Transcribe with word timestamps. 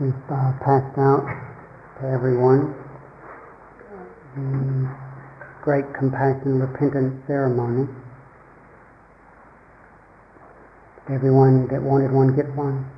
We've 0.00 0.14
uh, 0.30 0.52
passed 0.64 0.96
out 0.96 1.26
to 2.00 2.08
everyone 2.08 2.74
the 4.34 4.96
Great 5.62 5.92
Compassion 5.92 6.58
Repentance 6.58 7.22
Ceremony. 7.26 7.86
Everyone 11.10 11.68
that 11.68 11.82
wanted 11.82 12.12
one 12.12 12.34
get 12.34 12.46
one? 12.56 12.90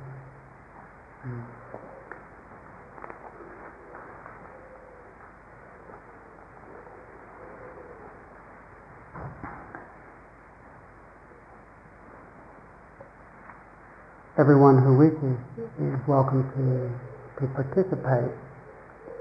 Everyone 14.37 14.81
who 14.81 14.97
wishes 14.97 15.62
is 15.79 16.07
welcome 16.07 16.45
to, 16.53 17.41
to 17.41 17.51
participate 17.53 18.29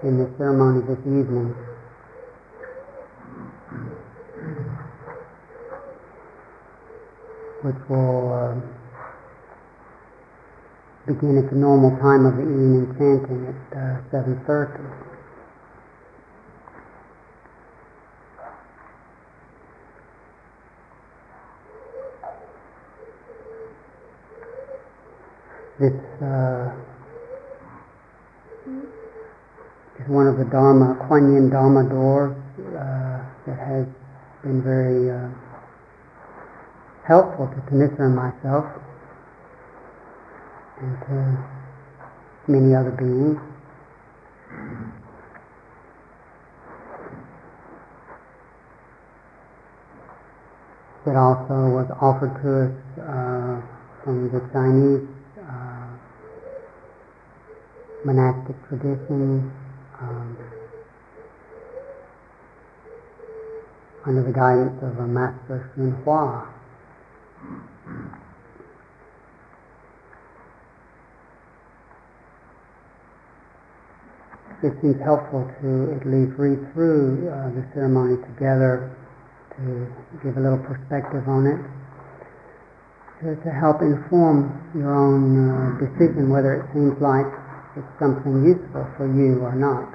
in 0.03 0.19
the 0.19 0.29
ceremony 0.37 0.85
this 0.87 1.01
evening. 1.01 1.55
Which 7.63 7.89
will 7.89 8.33
uh, 8.35 8.55
begin 11.07 11.39
at 11.39 11.49
the 11.49 11.57
normal 11.57 11.97
time 12.03 12.27
of 12.27 12.37
the 12.37 12.43
evening 12.43 12.95
chanting 12.99 13.47
at 13.49 13.79
uh, 13.79 14.25
7.30. 14.25 15.12
This 25.81 25.95
uh, 26.21 26.69
is 29.99 30.07
one 30.07 30.27
of 30.27 30.37
the 30.37 30.45
Dharma, 30.45 31.01
Kuan 31.09 31.33
Yin 31.33 31.49
Dharma 31.49 31.89
doors 31.89 32.37
uh, 32.77 33.25
that 33.47 33.59
has 33.59 33.87
been 34.43 34.63
very 34.63 35.11
uh, 35.11 35.29
helpful 37.09 37.49
to 37.49 37.57
Thanissara 37.73 38.05
and 38.05 38.17
myself 38.17 38.67
and 40.83 40.99
to 41.09 42.53
many 42.53 42.75
other 42.75 42.91
beings. 42.93 43.41
It 51.07 51.17
also 51.17 51.55
was 51.73 51.91
offered 51.99 52.37
to 52.45 52.69
us 52.69 52.75
uh, 53.01 54.05
from 54.05 54.31
the 54.31 54.41
Chinese 54.53 55.22
monastic 58.05 58.57
tradition 58.69 59.53
um, 60.01 60.37
under 64.07 64.23
the 64.23 64.33
guidance 64.33 64.75
of 64.83 64.99
a 64.99 65.07
Master 65.07 65.71
Hsuan 65.77 66.03
Hua. 66.03 66.49
It 74.63 74.75
seems 74.81 75.03
helpful 75.03 75.43
to 75.63 75.99
at 75.99 76.07
least 76.07 76.39
read 76.39 76.59
through 76.73 77.27
uh, 77.27 77.51
the 77.51 77.67
ceremony 77.75 78.15
together 78.35 78.95
to 79.59 79.91
give 80.23 80.37
a 80.37 80.41
little 80.41 80.63
perspective 80.63 81.27
on 81.27 81.47
it, 81.51 81.59
to, 83.21 83.35
to 83.43 83.51
help 83.51 83.83
inform 83.83 84.55
your 84.75 84.95
own 84.95 85.51
uh, 85.51 85.79
decision 85.83 86.31
whether 86.31 86.63
it 86.63 86.67
seems 86.73 86.95
like 87.03 87.42
it's 87.77 87.93
something 87.99 88.45
useful 88.45 88.85
for 88.97 89.09
you 89.09 89.41
or 89.41 89.55
not 89.57 89.89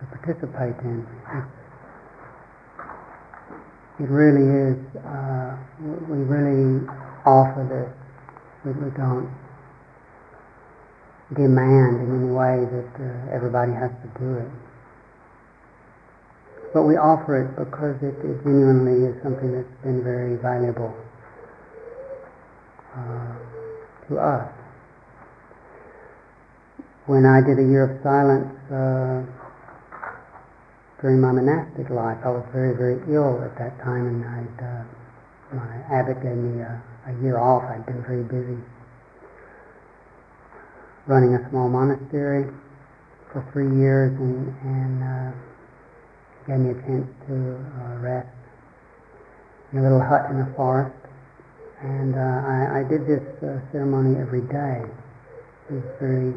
to 0.00 0.02
participate 0.16 0.76
in. 0.84 1.04
It 3.98 4.08
really 4.08 4.44
is, 4.44 4.80
uh, 5.04 5.56
we 6.08 6.18
really 6.24 6.86
offer 7.24 7.64
this. 7.64 7.92
We, 8.64 8.72
we 8.72 8.90
don't 8.96 9.28
demand 11.34 12.00
in 12.00 12.08
any 12.22 12.32
way 12.32 12.64
that 12.64 12.92
uh, 13.00 13.34
everybody 13.34 13.72
has 13.72 13.90
to 14.04 14.08
do 14.20 14.36
it. 14.36 14.50
But 16.72 16.84
we 16.84 16.96
offer 16.96 17.40
it 17.44 17.56
because 17.56 17.96
it, 18.04 18.16
it 18.20 18.36
genuinely 18.44 19.08
is 19.08 19.16
something 19.22 19.52
that's 19.52 19.82
been 19.82 20.04
very 20.04 20.36
valuable 20.36 20.94
uh, 22.94 23.32
to 24.08 24.18
us. 24.18 24.65
When 27.06 27.24
I 27.24 27.38
did 27.38 27.62
a 27.62 27.62
year 27.62 27.86
of 27.86 28.02
silence 28.02 28.50
uh, 28.66 29.22
during 31.00 31.20
my 31.20 31.30
monastic 31.30 31.88
life, 31.88 32.18
I 32.26 32.34
was 32.34 32.42
very, 32.50 32.74
very 32.74 32.98
ill 33.14 33.38
at 33.46 33.54
that 33.62 33.78
time, 33.78 34.10
and 34.10 34.26
I'd, 34.26 34.58
uh, 34.58 34.82
my 35.54 35.70
abbot 35.86 36.18
gave 36.18 36.34
me 36.34 36.62
a, 36.66 36.82
a 37.06 37.12
year 37.22 37.38
off. 37.38 37.62
I'd 37.70 37.86
been 37.86 38.02
very 38.02 38.24
busy 38.24 38.58
running 41.06 41.38
a 41.38 41.48
small 41.50 41.68
monastery 41.68 42.50
for 43.30 43.46
three 43.52 43.70
years, 43.78 44.10
and, 44.18 44.50
and 44.66 44.94
uh, 45.06 45.30
gave 46.50 46.58
me 46.58 46.70
a 46.74 46.78
chance 46.90 47.06
to 47.30 47.34
uh, 47.54 48.02
rest 48.02 48.34
in 49.70 49.78
a 49.78 49.82
little 49.82 50.02
hut 50.02 50.26
in 50.28 50.42
the 50.42 50.50
forest. 50.56 50.90
And 51.82 52.16
uh, 52.16 52.18
I, 52.18 52.80
I 52.80 52.82
did 52.82 53.06
this 53.06 53.22
uh, 53.46 53.62
ceremony 53.70 54.18
every 54.18 54.42
day. 54.42 54.82
It 55.70 55.74
was 55.74 55.86
very 56.00 56.34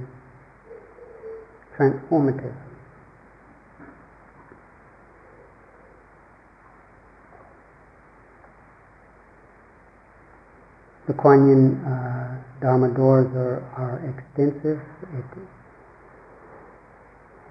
transformative. 1.79 2.55
The 11.07 11.13
Kuan 11.13 11.47
Yin 11.47 11.85
uh, 11.85 12.43
Dharma 12.61 12.93
doors 12.93 13.31
are, 13.33 13.63
are 13.79 13.97
extensive. 14.11 14.79
It, 15.15 15.25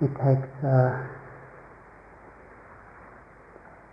it 0.05 0.13
takes, 0.15 0.53
uh, 0.63 1.09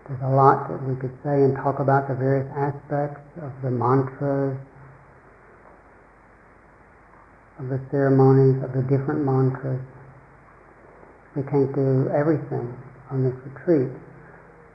there's 0.05 0.21
a 0.21 0.35
lot 0.35 0.69
that 0.69 0.83
we 0.83 0.95
could 0.99 1.17
say 1.23 1.41
and 1.41 1.55
talk 1.55 1.79
about 1.79 2.07
the 2.07 2.13
various 2.13 2.47
aspects 2.53 3.25
of 3.41 3.51
the 3.63 3.71
mantras, 3.71 4.59
of 7.57 7.69
the 7.69 7.79
ceremonies, 7.89 8.61
of 8.61 8.73
the 8.73 8.83
different 8.83 9.25
mantras. 9.25 9.81
We 11.35 11.43
can't 11.43 11.73
do 11.75 12.09
everything 12.15 12.73
on 13.11 13.23
this 13.23 13.35
retreat, 13.43 13.91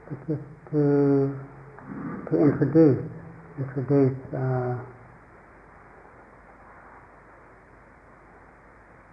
but 0.07 0.17
just 0.27 0.45
to, 0.71 1.35
to 2.29 2.33
introduce 2.37 3.03
introduce 3.59 4.17
uh, 4.33 4.77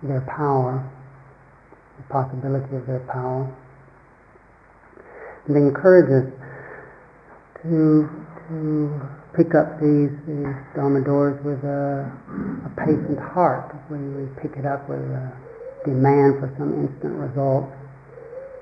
their 0.03 0.25
power, 0.29 0.89
the 1.97 2.05
possibility 2.13 2.77
of 2.77 2.87
their 2.87 3.05
power, 3.11 3.51
and 5.47 5.57
encourage 5.57 6.11
us 6.13 6.33
to 7.63 8.09
to 8.49 9.01
pick 9.37 9.55
up 9.55 9.79
these, 9.81 10.09
these 10.27 10.57
Dharma 10.75 11.05
doors 11.05 11.37
with 11.45 11.61
a, 11.65 12.09
a 12.65 12.71
patient 12.81 13.19
heart. 13.21 13.75
When 13.89 14.17
we 14.17 14.25
pick 14.41 14.57
it 14.57 14.65
up 14.65 14.89
with 14.89 15.01
a 15.01 15.33
demand 15.85 16.41
for 16.41 16.53
some 16.59 16.75
instant 16.75 17.15
result, 17.15 17.69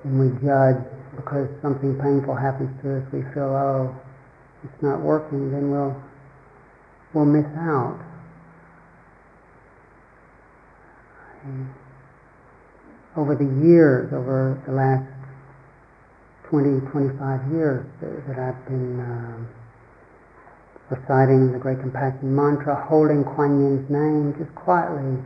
and 0.05 0.21
we 0.21 0.29
judge 0.41 0.81
because 1.17 1.49
something 1.63 1.97
painful 1.99 2.37
happens 2.37 2.71
to 2.83 2.99
us, 2.99 3.05
we 3.13 3.23
feel, 3.33 3.57
oh, 3.57 3.95
it's 4.63 4.83
not 4.83 5.01
working, 5.01 5.51
then 5.51 5.71
we'll 5.71 5.97
we'll 7.15 7.25
miss 7.25 7.47
out. 7.57 7.99
Over 13.17 13.35
the 13.35 13.49
years, 13.65 14.13
over 14.13 14.61
the 14.67 14.73
last 14.75 15.09
20, 16.51 16.91
25 16.91 17.53
years 17.53 17.87
that 18.03 18.37
I've 18.37 18.61
been 18.67 19.01
um, 19.01 19.49
reciting 20.91 21.53
the 21.53 21.59
Great 21.59 21.81
Compassion 21.81 22.35
Mantra, 22.35 22.87
holding 22.89 23.25
Kuan 23.25 23.63
Yin's 23.63 23.89
name 23.89 24.35
just 24.39 24.55
quietly 24.55 25.23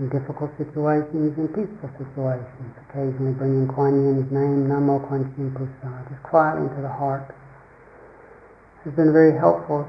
in 0.00 0.08
difficult 0.08 0.48
situations 0.56 1.36
and 1.36 1.52
peaceful 1.52 1.92
situations, 2.00 2.72
occasionally 2.88 3.36
bringing 3.36 3.68
Kuan 3.68 3.92
Yin's 3.92 4.32
name, 4.32 4.64
Namo 4.64 4.96
Kuan 5.04 5.28
Yin 5.36 5.52
Pusa, 5.52 6.08
just 6.08 6.22
quietly 6.24 6.72
into 6.72 6.80
the 6.80 6.88
heart 6.88 7.28
It's 8.86 8.96
been 8.96 9.12
very 9.12 9.36
helpful 9.36 9.84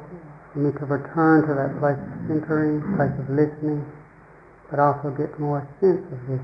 for 0.52 0.60
me 0.60 0.76
to 0.76 0.84
return 0.84 1.48
to 1.48 1.56
that 1.56 1.80
place 1.80 1.96
of 1.96 2.12
centering, 2.28 2.84
place 3.00 3.16
of 3.16 3.32
listening, 3.32 3.88
but 4.68 4.84
also 4.84 5.16
get 5.16 5.32
more 5.40 5.64
sense 5.80 6.04
of 6.12 6.20
this, 6.28 6.44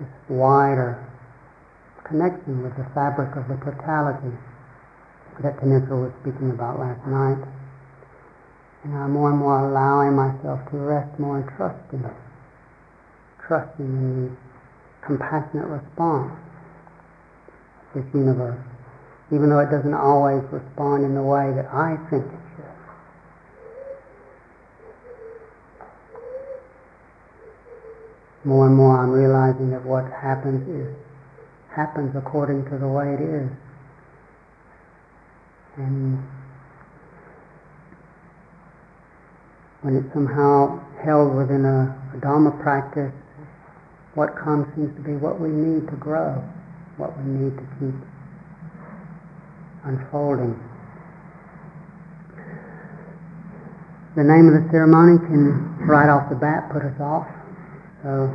this 0.00 0.12
wider 0.32 0.96
connection 2.08 2.64
with 2.64 2.72
the 2.80 2.88
fabric 2.96 3.36
of 3.36 3.44
the 3.52 3.60
totality 3.60 4.32
that 5.44 5.60
Thanissara 5.60 6.08
was 6.08 6.12
speaking 6.24 6.48
about 6.48 6.80
last 6.80 7.04
night. 7.04 7.57
I'm 8.94 9.12
more 9.12 9.30
and 9.30 9.38
more 9.38 9.68
allowing 9.68 10.16
myself 10.16 10.60
to 10.70 10.76
rest 10.76 11.18
more 11.18 11.38
in 11.92 12.04
it, 12.04 12.16
trusting 13.46 13.84
in 13.84 14.24
the 14.24 14.36
compassionate 15.04 15.66
response 15.66 16.32
of 17.94 18.02
this 18.02 18.14
universe, 18.14 18.64
even 19.32 19.50
though 19.50 19.60
it 19.60 19.70
doesn't 19.70 19.94
always 19.94 20.42
respond 20.50 21.04
in 21.04 21.14
the 21.14 21.22
way 21.22 21.52
that 21.54 21.66
I 21.72 21.96
think 22.08 22.24
it 22.24 22.40
should. 22.56 22.64
More 28.44 28.66
and 28.66 28.76
more 28.76 28.98
I'm 28.98 29.10
realizing 29.10 29.70
that 29.70 29.84
what 29.84 30.04
happens 30.10 30.66
is 30.68 30.96
happens 31.74 32.16
according 32.16 32.64
to 32.70 32.78
the 32.78 32.88
way 32.88 33.12
it 33.14 33.20
is. 33.20 33.50
And 35.76 36.18
when 39.82 39.96
it's 39.96 40.12
somehow 40.12 40.80
held 41.04 41.36
within 41.36 41.64
a, 41.64 41.94
a 42.16 42.20
Dharma 42.20 42.50
practice, 42.62 43.12
what 44.14 44.34
comes 44.34 44.66
seems 44.74 44.92
to 44.96 45.02
be 45.02 45.12
what 45.14 45.40
we 45.40 45.48
need 45.48 45.86
to 45.86 45.94
grow, 45.96 46.42
what 46.96 47.16
we 47.18 47.24
need 47.30 47.54
to 47.54 47.62
keep 47.78 47.94
unfolding. 49.84 50.58
The 54.16 54.24
name 54.24 54.48
of 54.50 54.54
the 54.58 54.66
ceremony 54.72 55.18
can 55.22 55.86
right 55.86 56.10
off 56.10 56.28
the 56.28 56.34
bat 56.34 56.66
put 56.72 56.82
us 56.82 56.98
off. 56.98 57.28
So 58.02 58.10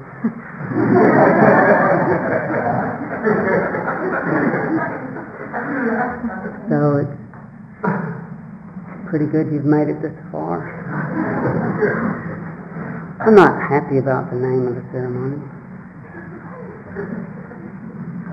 so 6.72 7.04
it's 7.04 7.19
pretty 9.10 9.28
good 9.28 9.51
you've 9.51 9.66
made 9.66 9.90
it 9.90 10.01
this 10.01 10.16
far. 10.31 10.82
I'm 13.24 13.36
not 13.36 13.56
happy 13.69 14.00
about 14.00 14.30
the 14.30 14.38
name 14.38 14.68
of 14.68 14.75
the 14.75 14.83
ceremony. 14.92 15.39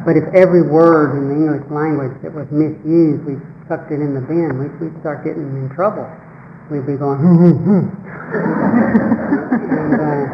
But 0.05 0.17
if 0.17 0.25
every 0.35 0.62
word 0.62 1.17
in 1.17 1.29
the 1.29 1.35
English 1.35 1.71
language 1.71 2.17
that 2.23 2.32
was 2.32 2.50
misused, 2.50 3.23
we 3.25 3.37
sucked 3.69 3.93
it 3.93 4.00
in 4.00 4.15
the 4.15 4.21
bin, 4.21 4.59
we, 4.59 4.67
would 4.82 4.99
start 5.00 5.23
getting 5.23 5.44
in 5.44 5.69
trouble. 5.77 6.09
We'd 6.71 6.87
be 6.87 6.97
going, 6.97 7.21
hmm, 7.21 7.37
hmm, 7.37 7.55
hmm. 7.69 7.87
and, 9.79 9.94
uh, 10.00 10.26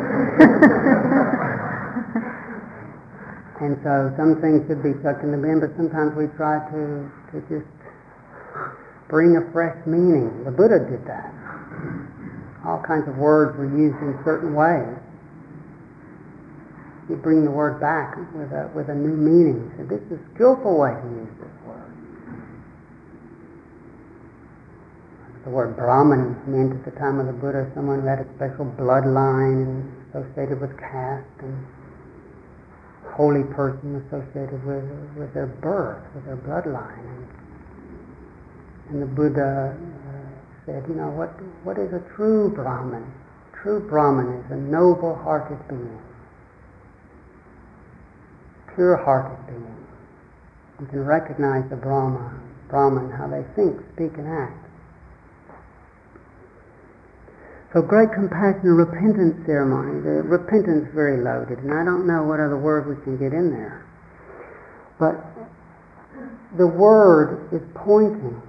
and 3.60 3.76
so 3.82 4.14
some 4.16 4.40
things 4.40 4.64
should 4.69 4.82
be 4.82 4.94
sucked 5.02 5.25
in 5.25 5.32
the 5.32 5.38
bin, 5.38 5.60
but 5.60 5.75
sometimes 5.76 6.16
we 6.16 6.28
try 6.38 6.62
to, 6.70 7.10
to 7.32 7.40
just 7.50 7.69
bring 9.08 9.37
a 9.37 9.42
fresh 9.52 9.76
meaning. 9.87 10.44
The 10.44 10.50
Buddha 10.50 10.78
did 10.78 11.04
that. 11.06 11.32
All 12.66 12.82
kinds 12.82 13.06
of 13.06 13.16
words 13.16 13.56
were 13.56 13.70
used 13.70 13.96
in 14.02 14.18
certain 14.24 14.54
ways 14.54 14.98
you 17.08 17.16
bring 17.16 17.44
the 17.44 17.50
word 17.50 17.80
back 17.80 18.16
with 18.34 18.50
a, 18.50 18.70
with 18.74 18.88
a 18.88 18.94
new 18.94 19.14
meaning. 19.14 19.70
So 19.78 19.84
this 19.86 20.02
is 20.10 20.18
a 20.18 20.34
skillful 20.34 20.78
way 20.78 20.90
to 20.90 21.08
use 21.14 21.34
this 21.38 21.54
word. 21.62 21.92
The 25.44 25.50
word 25.50 25.76
Brahman 25.76 26.34
meant 26.50 26.74
at 26.74 26.84
the 26.84 26.98
time 26.98 27.20
of 27.20 27.26
the 27.26 27.32
Buddha 27.32 27.70
someone 27.74 28.00
who 28.02 28.06
had 28.06 28.18
a 28.18 28.28
special 28.34 28.66
bloodline 28.74 29.62
and 29.62 29.86
associated 30.10 30.60
with 30.60 30.74
caste 30.78 31.38
and 31.46 31.54
holy 33.14 33.44
person 33.54 34.02
associated 34.10 34.58
with, 34.66 34.84
with 35.16 35.32
their 35.32 35.46
birth, 35.46 36.02
with 36.14 36.26
their 36.26 36.36
bloodline. 36.36 37.30
And, 38.90 39.02
the 39.02 39.06
Buddha 39.06 39.78
said, 40.66 40.84
you 40.88 40.94
know, 40.94 41.08
what, 41.08 41.30
what 41.64 41.78
is 41.78 41.92
a 41.94 42.02
true 42.14 42.50
Brahman? 42.52 43.06
True 43.62 43.80
Brahman 43.88 44.44
is 44.44 44.50
a 44.50 44.56
noble-hearted 44.56 45.68
being 45.68 45.98
pure-hearted 48.76 49.40
being. 49.48 49.76
You 50.78 50.86
can 50.86 51.04
recognize 51.04 51.64
the 51.70 51.76
Brahma, 51.76 52.38
Brahman, 52.68 53.10
how 53.10 53.26
they 53.26 53.42
think, 53.56 53.80
speak, 53.96 54.12
and 54.20 54.28
act. 54.28 54.62
So 57.72 57.82
great 57.82 58.12
compassion 58.12 58.68
and 58.68 58.78
repentance 58.78 59.44
ceremony. 59.44 60.00
The 60.04 60.22
repentance 60.28 60.88
is 60.88 60.94
very 60.94 61.24
loaded, 61.24 61.58
and 61.64 61.72
I 61.72 61.84
don't 61.84 62.06
know 62.06 62.22
what 62.22 62.38
other 62.38 62.56
word 62.56 62.86
we 62.86 63.02
can 63.02 63.16
get 63.16 63.32
in 63.32 63.50
there. 63.50 63.84
But 65.00 65.24
the 66.56 66.66
word 66.66 67.48
is 67.52 67.60
pointing 67.74 68.40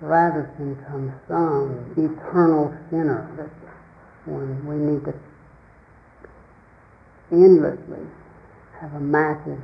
rather 0.00 0.50
than 0.58 0.76
some 0.88 1.12
some 1.26 1.92
eternal 1.96 2.72
sinner 2.90 3.28
that 3.36 3.50
when 4.30 4.66
we 4.66 4.76
need 4.76 5.04
to 5.04 5.14
endlessly 7.32 8.06
have 8.80 8.94
a 8.94 9.00
massive 9.00 9.58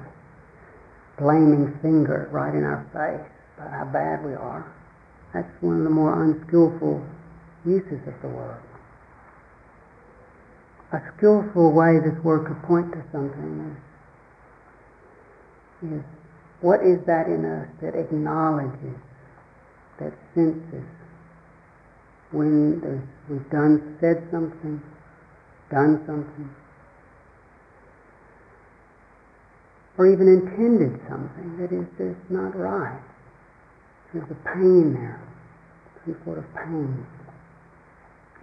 blaming 1.18 1.78
finger 1.80 2.28
right 2.32 2.54
in 2.54 2.64
our 2.64 2.84
face 2.92 3.30
about 3.56 3.70
how 3.70 3.84
bad 3.92 4.24
we 4.24 4.34
are. 4.34 4.66
That's 5.32 5.48
one 5.62 5.78
of 5.78 5.84
the 5.84 5.90
more 5.90 6.22
unskillful 6.24 7.04
uses 7.64 8.00
of 8.06 8.14
the 8.22 8.28
word. 8.28 8.60
A 10.92 11.00
skillful 11.16 11.72
way 11.72 11.98
this 11.98 12.22
word 12.22 12.46
could 12.46 12.62
point 12.62 12.92
to 12.92 13.02
something 13.10 13.76
is, 15.82 15.98
is 15.98 16.04
what 16.60 16.80
is 16.80 17.04
that 17.06 17.26
in 17.26 17.44
us 17.44 17.68
that 17.82 17.98
acknowledges, 17.98 18.94
that 20.00 20.12
senses 20.34 20.84
when 22.30 22.80
we've 23.28 23.50
done, 23.50 23.96
said 24.00 24.26
something, 24.30 24.82
done 25.70 26.02
something, 26.06 26.50
or 29.96 30.12
even 30.12 30.26
intended 30.26 31.00
something 31.08 31.56
that 31.58 31.70
is 31.70 31.86
just 31.96 32.30
not 32.30 32.56
right. 32.58 33.00
There's 34.12 34.30
a 34.30 34.48
pain 34.54 34.94
there, 34.94 35.20
some 36.04 36.16
sort 36.24 36.38
of 36.38 36.44
pain. 36.54 37.06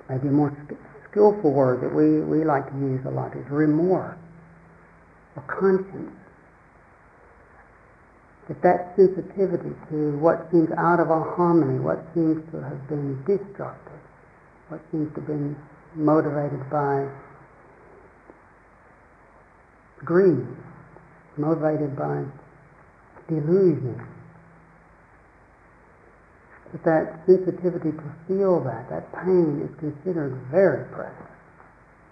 Maybe 0.09 0.27
a 0.27 0.31
more 0.31 0.56
skillful 1.09 1.51
word 1.51 1.81
that 1.83 1.94
we, 1.94 2.21
we 2.21 2.45
like 2.45 2.69
to 2.71 2.77
use 2.77 3.01
a 3.06 3.12
lot 3.12 3.36
is 3.36 3.45
remorse 3.50 4.18
or 5.36 5.44
conscience. 5.44 6.15
That 8.47 8.61
that 8.63 8.93
sensitivity 8.95 9.71
to 9.89 10.17
what 10.17 10.49
seems 10.51 10.69
out 10.77 10.99
of 10.99 11.11
our 11.11 11.35
harmony, 11.35 11.79
what 11.79 12.03
seems 12.13 12.43
to 12.51 12.61
have 12.61 12.88
been 12.89 13.17
destructive, 13.23 14.01
what 14.69 14.81
seems 14.91 15.13
to 15.13 15.21
have 15.21 15.27
been 15.27 15.55
motivated 15.95 16.69
by 16.69 17.07
greed, 20.03 20.48
motivated 21.38 21.95
by 21.95 22.25
delusion. 23.27 24.01
But 26.71 26.83
that 26.83 27.21
sensitivity 27.25 27.91
to 27.91 28.15
feel 28.27 28.63
that, 28.63 28.89
that 28.89 29.12
pain 29.24 29.62
is 29.62 29.79
considered 29.79 30.33
very 30.50 30.86
precious. 30.86 31.31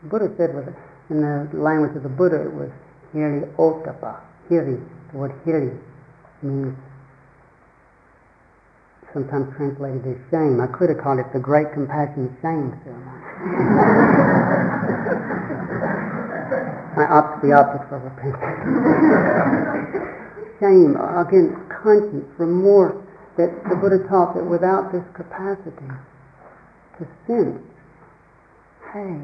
The 0.04 0.10
Buddha 0.10 0.34
said 0.38 0.54
with 0.54 0.68
in 1.10 1.22
the 1.22 1.50
language 1.58 1.96
of 1.96 2.04
the 2.04 2.10
Buddha 2.10 2.44
it 2.44 2.54
was 2.54 2.70
hiri 3.14 3.48
ottappa. 3.56 4.20
Hiri, 4.50 4.80
the 5.12 5.18
word 5.18 5.34
hiri 5.46 5.78
means 6.42 6.76
sometimes 9.14 9.56
translated 9.58 10.06
as 10.06 10.18
shame. 10.30 10.62
I 10.62 10.68
could 10.68 10.90
have 10.90 11.00
called 11.00 11.20
it 11.20 11.26
the 11.34 11.40
great 11.40 11.74
compassion 11.74 12.38
shame 12.42 12.80
ceremony. 12.84 13.26
I 17.00 17.06
opt 17.06 17.42
the 17.42 17.54
opposite 17.54 17.88
for 17.88 18.00
repentance. 18.00 18.44
Shame, 20.60 20.98
again, 20.98 21.56
conscience, 21.72 22.28
remorse, 22.38 22.98
that 23.38 23.64
the 23.70 23.76
Buddha 23.76 24.00
taught 24.10 24.36
that 24.36 24.44
without 24.44 24.92
this 24.92 25.06
capacity 25.16 25.88
to 26.98 27.08
sense, 27.26 27.64
hey, 28.92 29.22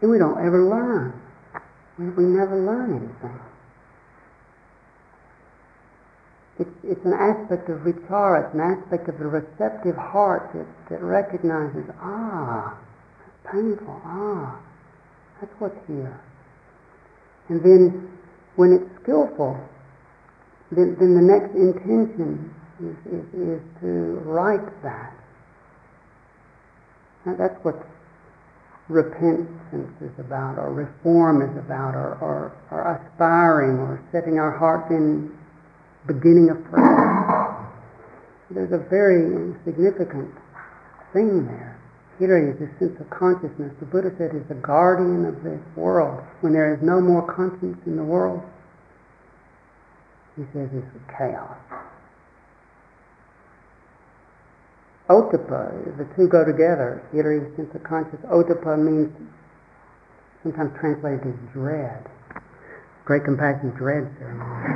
and 0.00 0.10
we 0.10 0.18
don't 0.18 0.38
ever 0.38 0.62
learn. 0.62 1.20
We, 1.98 2.04
never 2.24 2.60
learn 2.60 2.90
anything. 2.96 3.40
It's, 6.58 6.70
it's 6.84 7.04
an 7.04 7.12
aspect 7.12 7.68
of 7.68 7.80
vichara, 7.80 8.46
it's 8.46 8.54
an 8.54 8.60
aspect 8.60 9.08
of 9.08 9.18
the 9.18 9.26
receptive 9.26 9.96
heart 9.96 10.50
that, 10.54 10.66
that 10.90 11.02
recognizes, 11.02 11.84
ah, 12.00 12.78
that's 13.18 13.54
painful. 13.54 14.00
Ah, 14.04 14.60
that's 15.40 15.52
what's 15.58 15.76
here. 15.86 16.20
And 17.48 17.62
then 17.62 18.08
when 18.56 18.72
it's 18.72 19.02
skillful, 19.02 19.58
then, 20.72 20.96
then 20.98 21.14
the 21.14 21.22
next 21.22 21.54
intention 21.54 22.52
is, 22.80 22.96
is, 23.12 23.24
is 23.32 23.62
to 23.80 24.20
right 24.24 24.82
that. 24.82 25.12
Now 27.24 27.36
that's 27.36 27.56
what 27.64 27.76
repentance 28.88 29.92
is 30.00 30.14
about, 30.18 30.58
or 30.58 30.72
reform 30.72 31.42
is 31.42 31.56
about, 31.58 31.94
or, 31.94 32.18
or, 32.20 32.52
or 32.70 32.80
aspiring, 32.96 33.78
or 33.78 34.00
setting 34.12 34.38
our 34.38 34.56
hearts 34.56 34.90
in 34.90 35.36
beginning 36.06 36.50
afresh. 36.50 37.66
There's 38.50 38.72
a 38.72 38.78
very 38.88 39.54
significant 39.64 40.30
thing 41.12 41.46
there. 41.46 41.76
Hiri 42.20 42.54
is 42.54 42.58
this 42.58 42.70
sense 42.78 42.98
of 43.00 43.10
consciousness. 43.10 43.74
The 43.80 43.86
Buddha 43.86 44.10
said 44.16 44.34
is 44.34 44.46
the 44.48 44.54
guardian 44.54 45.26
of 45.26 45.42
the 45.42 45.58
world. 45.78 46.22
When 46.40 46.52
there 46.52 46.72
is 46.72 46.80
no 46.80 47.00
more 47.00 47.26
conscience 47.26 47.78
in 47.86 47.96
the 47.96 48.04
world, 48.04 48.40
he 50.36 50.42
says 50.52 50.70
it's 50.72 50.86
chaos. 51.18 51.56
Ottappa, 55.08 55.70
the 55.98 56.06
two 56.16 56.26
go 56.26 56.44
together. 56.44 57.02
Hiri, 57.14 57.54
sense 57.54 57.70
of 57.74 57.82
consciousness. 57.84 58.26
Ottappa 58.26 58.74
means 58.74 59.14
sometimes 60.42 60.74
translated 60.78 61.26
as 61.26 61.38
dread. 61.52 62.02
Great 63.06 63.22
compassion 63.22 63.70
dread 63.78 64.10
ceremony. 64.18 64.66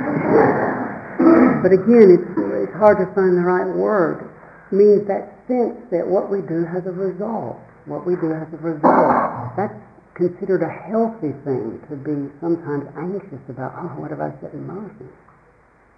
but 1.63 1.75
again, 1.75 2.15
it's, 2.15 2.27
it's 2.63 2.75
hard 2.79 2.95
to 3.03 3.07
find 3.11 3.35
the 3.35 3.43
right 3.43 3.67
word. 3.75 4.23
It 4.71 4.75
means 4.75 5.03
that 5.11 5.35
sense 5.51 5.75
that 5.91 6.07
what 6.07 6.31
we 6.31 6.39
do 6.47 6.63
has 6.63 6.87
a 6.87 6.95
result. 6.95 7.59
What 7.85 8.07
we 8.07 8.15
do 8.15 8.31
has 8.31 8.47
a 8.55 8.61
result. 8.63 9.11
That's 9.59 9.75
considered 10.15 10.63
a 10.63 10.71
healthy 10.71 11.35
thing 11.43 11.83
to 11.91 11.95
be 11.99 12.31
sometimes 12.39 12.87
anxious 12.95 13.43
about, 13.49 13.75
oh, 13.75 13.99
what 13.99 14.11
have 14.11 14.21
I 14.21 14.31
set 14.39 14.53
in 14.53 14.63
motion? 14.63 15.11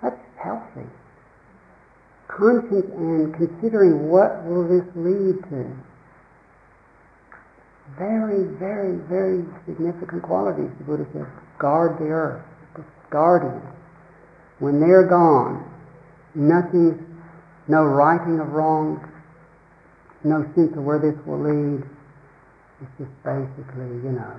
That's 0.01 0.17
healthy. 0.41 0.89
Conscience 2.37 2.89
and 2.97 3.33
considering 3.35 4.09
what 4.09 4.43
will 4.45 4.67
this 4.67 4.87
lead 4.95 5.37
to. 5.49 5.69
Very, 7.97 8.45
very, 8.57 8.97
very 9.05 9.45
significant 9.67 10.23
qualities, 10.23 10.71
the 10.79 10.83
Buddha 10.83 11.05
says. 11.13 11.27
Guard 11.59 11.99
the 11.99 12.09
earth, 12.09 12.43
guardian. 13.11 13.61
When 14.57 14.79
they're 14.79 15.07
gone, 15.07 15.63
nothing, 16.33 16.97
no 17.67 17.83
righting 17.83 18.39
of 18.39 18.49
wrongs, 18.49 18.99
no 20.23 20.43
sense 20.55 20.75
of 20.75 20.83
where 20.83 20.99
this 20.99 21.15
will 21.27 21.39
lead. 21.39 21.83
It's 22.81 22.91
just 22.97 23.13
basically, 23.23 23.93
you 24.01 24.11
know, 24.17 24.33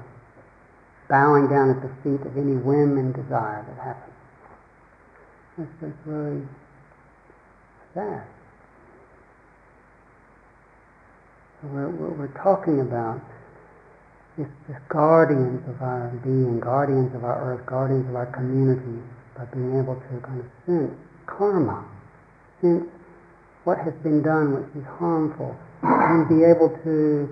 bowing 1.09 1.49
down 1.49 1.71
at 1.71 1.81
the 1.81 1.93
feet 2.03 2.27
of 2.27 2.37
any 2.37 2.57
whim 2.57 2.99
and 2.99 3.15
desire 3.15 3.63
that 3.63 3.79
happens. 3.85 4.15
That's 5.57 5.71
just 5.81 6.07
really 6.07 6.43
So 7.95 8.03
we're, 11.63 11.91
we're 11.91 12.43
talking 12.43 12.81
about 12.81 13.21
is 14.37 14.51
the 14.67 14.75
guardians 14.89 15.63
of 15.69 15.81
our 15.81 16.11
being, 16.25 16.59
guardians 16.59 17.15
of 17.15 17.23
our 17.23 17.39
earth, 17.55 17.65
guardians 17.67 18.09
of 18.09 18.17
our 18.17 18.27
community, 18.35 19.01
by 19.39 19.45
being 19.55 19.79
able 19.79 19.95
to 19.95 20.21
kind 20.27 20.41
of 20.41 20.47
sense 20.67 20.91
karma, 21.27 21.87
sense 22.61 22.85
what 23.63 23.79
has 23.79 23.95
been 24.03 24.23
done 24.23 24.59
which 24.59 24.75
is 24.75 24.85
harmful, 24.99 25.55
and 25.83 26.29
be 26.29 26.43
able 26.43 26.69
to, 26.83 27.31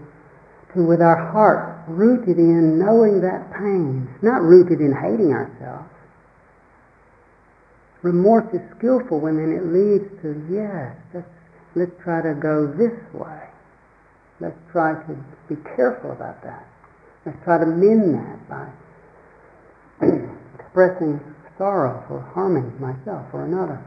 to 0.75 0.87
with 0.87 1.03
our 1.03 1.19
heart 1.33 1.83
rooted 1.89 2.39
in 2.39 2.79
knowing 2.79 3.21
that 3.21 3.51
pain, 3.53 4.09
not 4.23 4.41
rooted 4.43 4.81
in 4.81 4.95
hating 4.95 5.33
ourselves. 5.35 5.92
Remorse 8.03 8.53
is 8.53 8.61
skillful 8.77 9.21
when 9.21 9.37
then 9.37 9.53
it 9.53 9.67
leads 9.67 10.11
to, 10.23 10.35
yes, 10.51 10.95
let's, 11.15 11.27
let's 11.77 12.03
try 12.03 12.21
to 12.21 12.35
go 12.35 12.67
this 12.67 12.99
way. 13.15 13.49
Let's 14.41 14.59
try 14.73 14.95
to 14.95 15.17
be 15.49 15.57
careful 15.77 16.11
about 16.11 16.43
that. 16.43 16.67
Let's 17.25 17.39
try 17.45 17.59
to 17.59 17.67
mend 17.67 18.15
that 18.15 18.49
by 18.49 18.67
expressing 20.59 21.21
sorrow 21.57 22.03
for 22.09 22.21
harming 22.35 22.75
myself 22.81 23.27
or 23.33 23.45
another. 23.45 23.81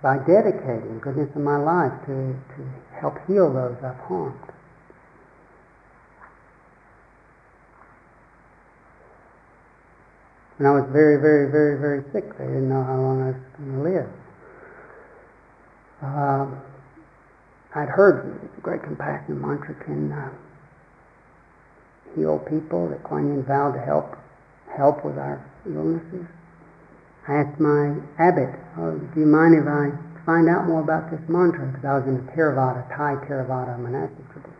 By 0.00 0.18
dedicating 0.18 1.00
goodness 1.02 1.34
of 1.34 1.42
my 1.42 1.56
life 1.56 1.92
to, 2.06 2.38
to 2.56 3.00
help 3.00 3.18
heal 3.26 3.52
those 3.52 3.76
I've 3.82 3.98
harmed. 4.06 4.38
When 10.58 10.66
I 10.66 10.74
was 10.74 10.90
very, 10.90 11.22
very, 11.22 11.50
very, 11.50 11.78
very 11.78 12.02
sick, 12.12 12.36
they 12.36 12.44
didn't 12.44 12.68
know 12.68 12.82
how 12.82 12.98
long 12.98 13.22
I 13.22 13.26
was 13.30 13.40
going 13.56 13.72
to 13.78 13.82
live. 13.86 14.10
Uh, 16.02 16.46
I'd 17.78 17.88
heard 17.88 18.42
the 18.42 18.60
Great 18.60 18.82
Compassion 18.82 19.40
mantra 19.40 19.74
can 19.86 20.10
uh, 20.10 20.30
heal 22.16 22.42
people, 22.50 22.88
that 22.90 23.04
Kuan 23.04 23.28
Yin 23.28 23.44
vowed 23.44 23.74
to 23.74 23.80
help 23.80 24.16
help 24.76 25.04
with 25.04 25.18
our 25.18 25.38
illnesses. 25.66 26.26
I 27.28 27.44
asked 27.44 27.60
my 27.60 27.94
abbot, 28.18 28.50
oh, 28.78 28.98
do 28.98 29.20
you 29.20 29.26
mind 29.26 29.54
if 29.54 29.66
I 29.66 29.94
find 30.26 30.48
out 30.48 30.66
more 30.66 30.80
about 30.80 31.10
this 31.10 31.20
mantra? 31.28 31.66
Because 31.70 31.84
I 31.84 31.94
was 31.98 32.06
in 32.08 32.16
a 32.16 32.24
Theravada, 32.34 32.82
Thai 32.96 33.14
Theravada 33.26 33.78
monastic 33.78 34.26
tradition. 34.32 34.58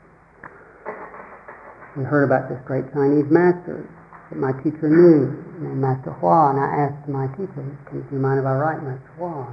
We 1.97 2.05
heard 2.05 2.25
about 2.25 2.49
this 2.49 2.61
great 2.67 2.87
Chinese 2.93 3.27
master 3.31 3.89
that 4.31 4.39
my 4.39 4.53
teacher 4.63 4.89
knew, 4.89 5.48
Master 5.59 6.13
Hua, 6.13 6.51
and 6.51 6.61
I 6.61 6.87
asked 6.87 7.09
my 7.09 7.27
teacher, 7.35 7.65
do 7.91 8.05
you 8.13 8.19
mind 8.19 8.39
if 8.39 8.47
I 8.47 8.55
write 8.55 8.83
Master 8.83 9.11
Hua 9.19 9.47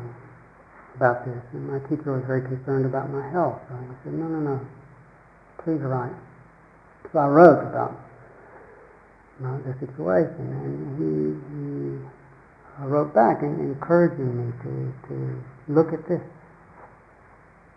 about 0.95 1.25
this? 1.25 1.41
And 1.53 1.69
my 1.69 1.79
teacher 1.89 2.13
was 2.13 2.24
very 2.25 2.41
concerned 2.41 2.85
about 2.85 3.09
my 3.09 3.27
health, 3.31 3.59
so 3.67 3.75
he 3.75 3.95
said, 4.03 4.13
no, 4.13 4.27
no, 4.27 4.39
no, 4.39 4.59
please 5.63 5.81
write. 5.81 6.13
So 7.12 7.19
I 7.19 7.27
wrote 7.27 7.62
about, 7.65 7.97
about 9.39 9.65
the 9.65 9.74
situation, 9.79 10.45
and 10.45 10.75
he, 11.00 11.41
he 11.51 12.85
wrote 12.85 13.13
back 13.13 13.41
and 13.41 13.59
encouraging 13.59 14.29
me 14.29 14.53
to, 14.63 14.93
to 15.09 15.43
look 15.74 15.93
at 15.93 16.07
this 16.07 16.21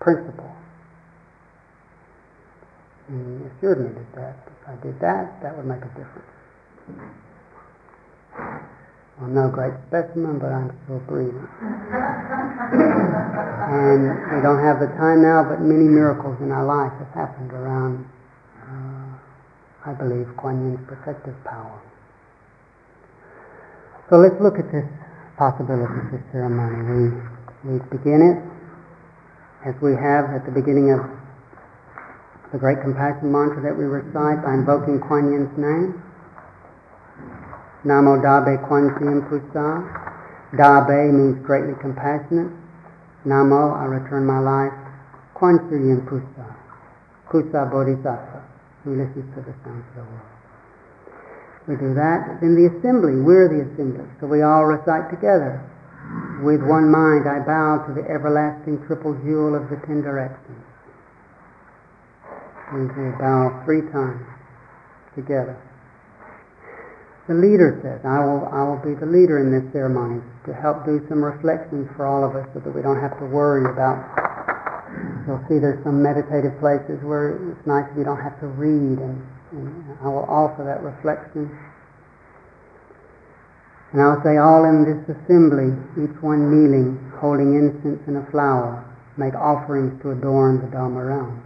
principle. 0.01 0.53
And 3.09 3.41
he 3.41 3.47
assured 3.57 3.81
me 3.81 3.91
that, 3.95 4.15
that 4.17 4.37
if 4.53 4.69
I 4.69 4.83
did 4.85 5.01
that, 5.01 5.41
that 5.43 5.57
would 5.57 5.67
make 5.67 5.81
a 5.81 5.89
difference. 5.89 7.25
I'm 9.21 9.35
no 9.35 9.49
great 9.51 9.75
specimen, 9.89 10.39
but 10.39 10.55
I'm 10.55 10.71
still 10.85 11.03
breathing. 11.11 11.49
and 13.67 14.03
we 14.31 14.39
don't 14.43 14.63
have 14.63 14.79
the 14.79 14.87
time 14.95 15.23
now, 15.23 15.43
but 15.43 15.61
many 15.61 15.91
miracles 15.91 16.39
in 16.41 16.53
our 16.53 16.65
life 16.65 16.95
have 17.03 17.13
happened 17.15 17.51
around 17.53 18.07
uh, 18.63 19.09
I 19.89 19.93
believe, 19.95 20.29
Kuan 20.37 20.61
Yin's 20.61 20.87
protective 20.87 21.35
power. 21.45 21.81
So 24.11 24.17
let's 24.17 24.37
look 24.41 24.59
at 24.59 24.71
this 24.73 24.85
possibility 25.37 26.01
this 26.13 26.25
ceremony. 26.33 26.81
We, 27.65 27.73
we 27.73 27.79
begin 27.93 28.21
it 28.21 28.39
as 29.69 29.75
we 29.81 29.93
have 29.93 30.31
at 30.31 30.45
the 30.45 30.53
beginning 30.53 30.93
of 30.93 31.01
the 32.53 32.59
great 32.59 32.81
compassion 32.81 33.31
mantra 33.31 33.61
that 33.63 33.77
we 33.77 33.85
recite 33.85 34.43
by 34.45 34.55
invoking 34.55 35.01
Kuan 35.01 35.33
Yin's 35.33 35.53
name. 35.57 36.03
Namo 37.85 38.21
Dabe 38.21 38.67
Kuan 38.67 38.95
Yin 39.01 39.23
Pusa. 39.29 39.83
Dabe 40.57 41.13
means 41.13 41.45
greatly 41.45 41.75
compassionate. 41.81 42.53
Namo, 43.25 43.77
I 43.77 43.85
return 43.85 44.25
my 44.27 44.39
life. 44.39 44.75
Kuan 45.35 45.69
Yin 45.71 46.03
Pusa. 46.07 46.57
Pusa 47.29 47.71
Bodhisattva 47.71 48.49
who 48.85 48.97
listens 48.97 49.29
to 49.35 49.41
the 49.43 49.53
sounds 49.65 49.85
of 49.93 49.95
the 49.97 50.07
world. 50.09 50.33
We 51.69 51.77
do 51.77 51.93
that. 51.95 52.41
In 52.41 52.57
the 52.57 52.73
assembly, 52.73 53.21
we're 53.21 53.49
the 53.49 53.69
assembly. 53.69 54.09
So 54.21 54.27
we 54.27 54.41
all 54.41 54.65
recite 54.65 55.11
together. 55.11 55.61
With 56.41 56.65
one 56.65 56.89
mind 56.89 57.29
I 57.29 57.45
bow 57.45 57.85
to 57.87 57.93
the 57.93 58.09
everlasting 58.09 58.81
triple 58.87 59.13
jewel 59.21 59.55
of 59.55 59.69
the 59.69 59.77
ten 59.85 60.01
directions. 60.01 60.65
And 62.73 62.89
we 62.89 63.13
bow 63.21 63.61
three 63.65 63.83
times 63.93 64.25
together. 65.15 65.61
The 67.29 67.37
leader 67.37 67.77
says, 67.85 68.01
I 68.09 68.25
will, 68.25 68.49
I 68.49 68.65
will 68.65 68.81
be 68.81 68.99
the 68.99 69.07
leader 69.07 69.39
in 69.39 69.53
this 69.53 69.71
ceremony 69.73 70.25
to 70.49 70.53
help 70.57 70.89
do 70.89 71.05
some 71.09 71.23
reflections 71.23 71.87
for 71.95 72.09
all 72.09 72.25
of 72.25 72.35
us 72.35 72.49
so 72.55 72.61
that 72.61 72.73
we 72.73 72.81
don't 72.81 73.01
have 73.01 73.19
to 73.21 73.27
worry 73.27 73.69
about 73.69 74.01
You'll 75.27 75.45
see 75.45 75.61
there's 75.61 75.83
some 75.85 76.03
meditative 76.03 76.57
places 76.59 77.05
where 77.05 77.37
it's 77.53 77.67
nice 77.67 77.85
if 77.93 77.99
you 77.99 78.05
don't 78.05 78.21
have 78.21 78.41
to 78.41 78.49
read, 78.49 78.97
and, 78.97 79.21
and 79.53 79.85
I 80.01 80.09
will 80.09 80.25
offer 80.25 80.65
that 80.65 80.81
reflection. 80.81 81.53
And 83.93 84.01
I'll 84.01 84.21
say, 84.25 84.41
all 84.41 84.65
in 84.65 84.89
this 84.89 85.05
assembly, 85.05 85.77
each 86.01 86.17
one 86.25 86.49
kneeling, 86.49 86.97
holding 87.21 87.57
incense 87.57 88.01
and 88.09 88.17
a 88.17 88.25
flower, 88.31 88.85
make 89.17 89.35
offerings 89.35 90.01
to 90.03 90.13
adorn 90.13 90.61
the 90.65 90.69
Dharma 90.73 91.05
realm. 91.05 91.45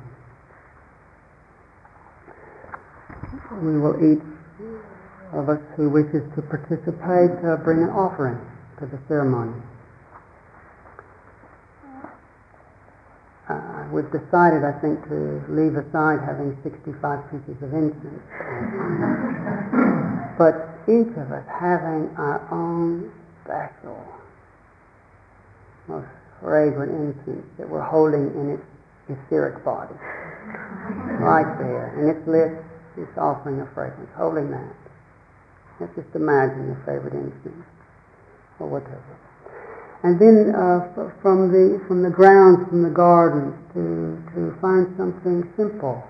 We 3.67 3.79
will 3.79 3.99
each 3.99 4.23
of 5.33 5.49
us 5.49 5.61
who 5.77 5.89
wishes 5.89 6.23
to 6.37 6.43
participate 6.43 7.33
uh, 7.45 7.57
bring 7.65 7.83
an 7.83 7.91
offering 7.91 8.39
to 8.79 8.87
the 8.87 8.99
ceremony. 9.09 9.57
uh, 13.53 13.85
we've 13.93 14.11
decided, 14.11 14.65
I 14.65 14.73
think, 14.81 15.03
to 15.11 15.43
leave 15.51 15.77
aside 15.77 16.23
having 16.25 16.57
65 16.62 16.95
pieces 17.31 17.59
of 17.61 17.75
incense. 17.75 18.25
but 20.39 20.55
each 20.87 21.12
of 21.19 21.29
us 21.35 21.47
having 21.51 22.09
our 22.17 22.41
own 22.51 23.11
special, 23.45 23.99
most 25.89 26.09
fragrant 26.41 26.93
incense 26.93 27.47
that 27.59 27.69
we're 27.69 27.85
holding 27.85 28.31
in 28.39 28.57
its 28.57 28.67
etheric 29.11 29.65
body. 29.65 29.95
right 31.19 31.59
there, 31.59 31.95
and 31.99 32.11
it's 32.11 32.27
lit, 32.27 32.55
it's 32.97 33.19
offering 33.19 33.61
a 33.61 33.67
fragrance, 33.75 34.11
holding 34.17 34.51
that. 34.51 34.82
Just 35.95 36.15
imagine 36.15 36.67
your 36.67 36.83
favorite 36.87 37.15
incense, 37.15 37.67
or 38.59 38.69
whatever. 38.69 39.19
And 40.03 40.19
then 40.19 40.55
uh, 40.55 40.91
from 41.23 41.51
the 41.51 41.79
from 41.87 42.03
the 42.03 42.11
grounds, 42.11 42.67
from 42.69 42.83
the 42.83 42.91
gardens, 42.91 43.55
to 43.75 44.19
to 44.35 44.55
find 44.61 44.91
something 44.97 45.47
simple. 45.57 46.03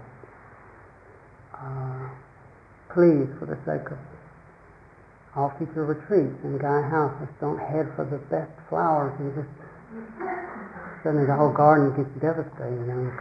Uh, 1.52 2.09
please, 2.93 3.29
for 3.38 3.47
the 3.47 3.57
sake 3.64 3.88
of 3.93 3.99
all 5.37 5.52
future 5.57 5.85
retreats 5.85 6.37
in 6.45 6.59
Gaia 6.59 6.83
House, 6.88 7.12
just 7.21 7.38
don't 7.41 7.59
head 7.59 7.88
for 7.97 8.05
the 8.05 8.19
best 8.29 8.52
flowers 8.69 9.12
and 9.21 9.33
just 9.33 9.49
suddenly 11.02 11.26
the 11.26 11.37
whole 11.37 11.52
garden 11.52 11.93
gets 11.97 12.12
devastated. 12.21 12.85
You 12.85 13.12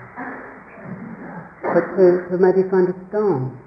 But 1.63 1.95
to, 1.95 2.05
to 2.31 2.35
maybe 2.39 2.67
find 2.69 2.87
a 2.87 2.95
stone 3.07 3.59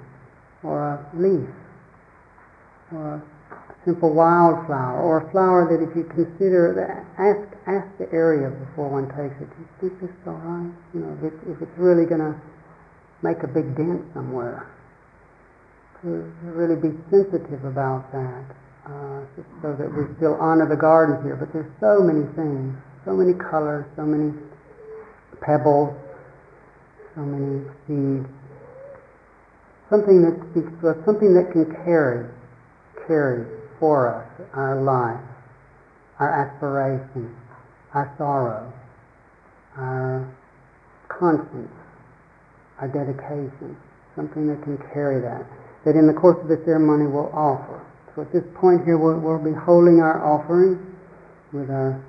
or 0.61 0.77
a 0.81 1.05
leaf 1.17 1.49
or 2.93 3.15
a 3.15 3.23
simple 3.85 4.13
wildflower, 4.13 5.01
or 5.01 5.27
a 5.27 5.31
flower 5.31 5.65
that 5.69 5.81
if 5.81 5.95
you 5.95 6.03
consider, 6.05 6.73
ask 7.17 7.45
ask 7.65 7.85
the 7.97 8.05
area 8.13 8.49
before 8.49 8.89
one 8.89 9.09
takes 9.09 9.33
it. 9.41 9.49
Do 9.49 9.57
you 9.57 9.69
think 9.81 9.93
this 10.01 10.09
is 10.09 10.27
all 10.27 10.37
right? 10.37 10.73
You 10.93 11.01
know, 11.01 11.13
if, 11.25 11.33
if 11.49 11.61
it's 11.61 11.77
really 11.77 12.05
going 12.05 12.21
to 12.21 12.37
make 13.21 13.41
a 13.41 13.47
big 13.49 13.75
dent 13.75 14.05
somewhere, 14.13 14.69
to, 16.01 16.29
to 16.29 16.47
really 16.53 16.77
be 16.77 16.93
sensitive 17.09 17.65
about 17.65 18.11
that, 18.13 18.45
uh, 18.85 19.25
so 19.61 19.73
that 19.73 19.89
we 19.89 20.05
still 20.17 20.37
honor 20.37 20.69
the 20.69 20.77
garden 20.77 21.17
here. 21.25 21.33
But 21.33 21.49
there's 21.53 21.71
so 21.81 22.05
many 22.05 22.29
things, 22.37 22.77
so 23.05 23.17
many 23.17 23.33
colors, 23.33 23.89
so 23.97 24.05
many 24.05 24.29
pebbles, 25.41 25.89
so 27.17 27.21
many 27.25 27.65
seeds. 27.89 28.29
Something 29.89 30.21
that 30.21 30.37
speaks 30.53 30.69
to 30.81 30.93
us, 30.93 30.97
something 31.05 31.33
that 31.33 31.49
can 31.49 31.65
carry, 31.85 32.29
carry 33.07 33.45
for 33.79 34.13
us, 34.13 34.47
our 34.53 34.81
life, 34.81 35.21
our 36.19 36.31
aspirations, 36.31 37.35
our 37.93 38.13
sorrow, 38.17 38.71
our 39.77 40.35
conscience, 41.07 41.71
our 42.79 42.87
dedication, 42.87 43.75
something 44.15 44.47
that 44.47 44.61
can 44.63 44.77
carry 44.93 45.21
that, 45.21 45.45
that 45.85 45.95
in 45.95 46.07
the 46.07 46.13
course 46.13 46.37
of 46.41 46.47
the 46.47 46.61
ceremony 46.65 47.07
we'll 47.07 47.31
offer. 47.33 47.85
So 48.15 48.21
at 48.21 48.31
this 48.31 48.43
point 48.55 48.85
here, 48.85 48.97
we'll, 48.97 49.19
we'll 49.19 49.43
be 49.43 49.51
holding 49.51 49.99
our 49.99 50.23
offering 50.23 50.79
with 51.51 51.69
our 51.69 52.01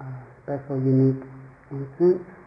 uh, 0.00 0.04
special, 0.42 0.76
unique 0.78 1.22
incense. 1.70 2.37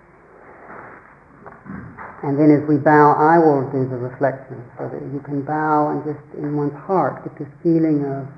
And 2.21 2.37
then 2.37 2.53
as 2.53 2.61
we 2.69 2.77
bow, 2.77 3.17
I 3.17 3.41
will 3.41 3.65
do 3.73 3.89
the 3.89 3.97
reflection 3.97 4.61
so 4.77 4.85
that 4.85 5.01
you 5.09 5.25
can 5.25 5.41
bow 5.41 5.89
and 5.89 6.05
just 6.05 6.21
in 6.37 6.53
one's 6.53 6.77
heart 6.85 7.25
get 7.25 7.33
this 7.41 7.49
feeling 7.65 8.05
of 8.05 8.29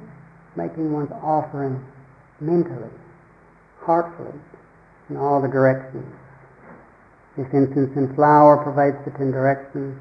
making 0.56 0.94
one's 0.94 1.12
offering 1.20 1.84
mentally, 2.40 2.92
heartfully, 3.84 4.40
in 5.10 5.18
all 5.18 5.42
the 5.42 5.52
directions. 5.52 6.08
This 7.36 7.48
incense 7.52 7.92
and 8.00 8.16
flower 8.16 8.64
pervades 8.64 9.04
the 9.04 9.12
ten 9.20 9.36
directions, 9.36 10.00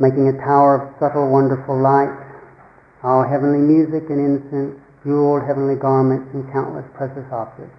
making 0.00 0.26
a 0.26 0.34
tower 0.42 0.82
of 0.82 0.98
subtle, 0.98 1.30
wonderful 1.30 1.78
light. 1.78 2.10
All 3.04 3.22
heavenly 3.22 3.62
music 3.62 4.10
and 4.10 4.18
incense, 4.18 4.74
jeweled 5.04 5.46
heavenly 5.46 5.78
garments, 5.78 6.34
and 6.34 6.42
countless 6.50 6.86
precious 6.98 7.30
objects 7.30 7.78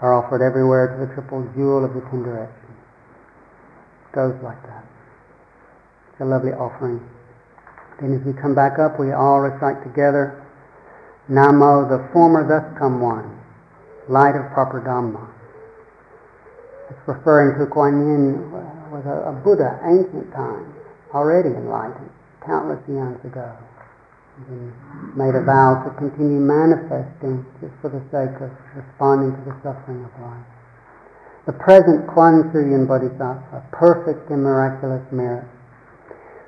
are 0.00 0.14
offered 0.14 0.42
everywhere 0.42 0.98
to 0.98 1.06
the 1.06 1.14
triple 1.14 1.46
jewel 1.54 1.84
of 1.84 1.94
the 1.94 2.02
ten 2.10 2.26
directions 2.26 2.67
goes 4.12 4.34
like 4.42 4.60
that. 4.66 4.84
It's 6.12 6.20
a 6.20 6.24
lovely 6.24 6.52
offering. 6.52 7.00
Then 8.00 8.14
as 8.14 8.22
we 8.24 8.32
come 8.32 8.54
back 8.54 8.78
up, 8.78 8.98
we 8.98 9.12
all 9.12 9.40
recite 9.40 9.82
together, 9.82 10.44
Namo, 11.30 11.88
the 11.88 12.08
former 12.12 12.46
thus 12.46 12.64
come 12.78 13.00
one, 13.00 13.38
light 14.08 14.34
of 14.34 14.50
proper 14.54 14.80
Dhamma. 14.80 15.28
It's 16.90 17.04
referring 17.06 17.58
to 17.58 17.66
Kuan 17.66 18.00
Yin 18.00 18.48
uh, 18.50 18.64
was 18.88 19.04
a, 19.04 19.28
a 19.28 19.32
Buddha, 19.44 19.78
ancient 19.84 20.32
times, 20.32 20.72
already 21.12 21.50
enlightened, 21.50 22.10
countless 22.46 22.80
eons 22.88 23.22
ago. 23.24 23.52
Made 25.18 25.34
a 25.34 25.42
vow 25.42 25.82
to 25.84 25.90
continue 25.98 26.38
manifesting 26.38 27.44
just 27.60 27.74
for 27.82 27.90
the 27.90 28.00
sake 28.08 28.40
of 28.40 28.50
responding 28.78 29.34
to 29.34 29.42
the 29.50 29.56
suffering 29.62 30.06
of 30.06 30.14
life 30.22 30.57
the 31.48 31.56
present 31.56 32.04
Kuan 32.12 32.44
Yin 32.52 32.84
Bodhisattva, 32.84 33.72
perfect 33.72 34.28
in 34.28 34.44
miraculous 34.44 35.00
merit, 35.08 35.48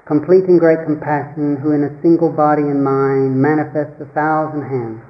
complete 0.05 0.45
in 0.45 0.61
great 0.61 0.85
compassion, 0.85 1.57
who 1.57 1.73
in 1.73 1.89
a 1.89 1.97
single 2.05 2.29
body 2.29 2.69
and 2.69 2.85
mind 2.85 3.33
manifests 3.33 3.97
a 3.97 4.05
thousand 4.13 4.61
hands, 4.61 5.01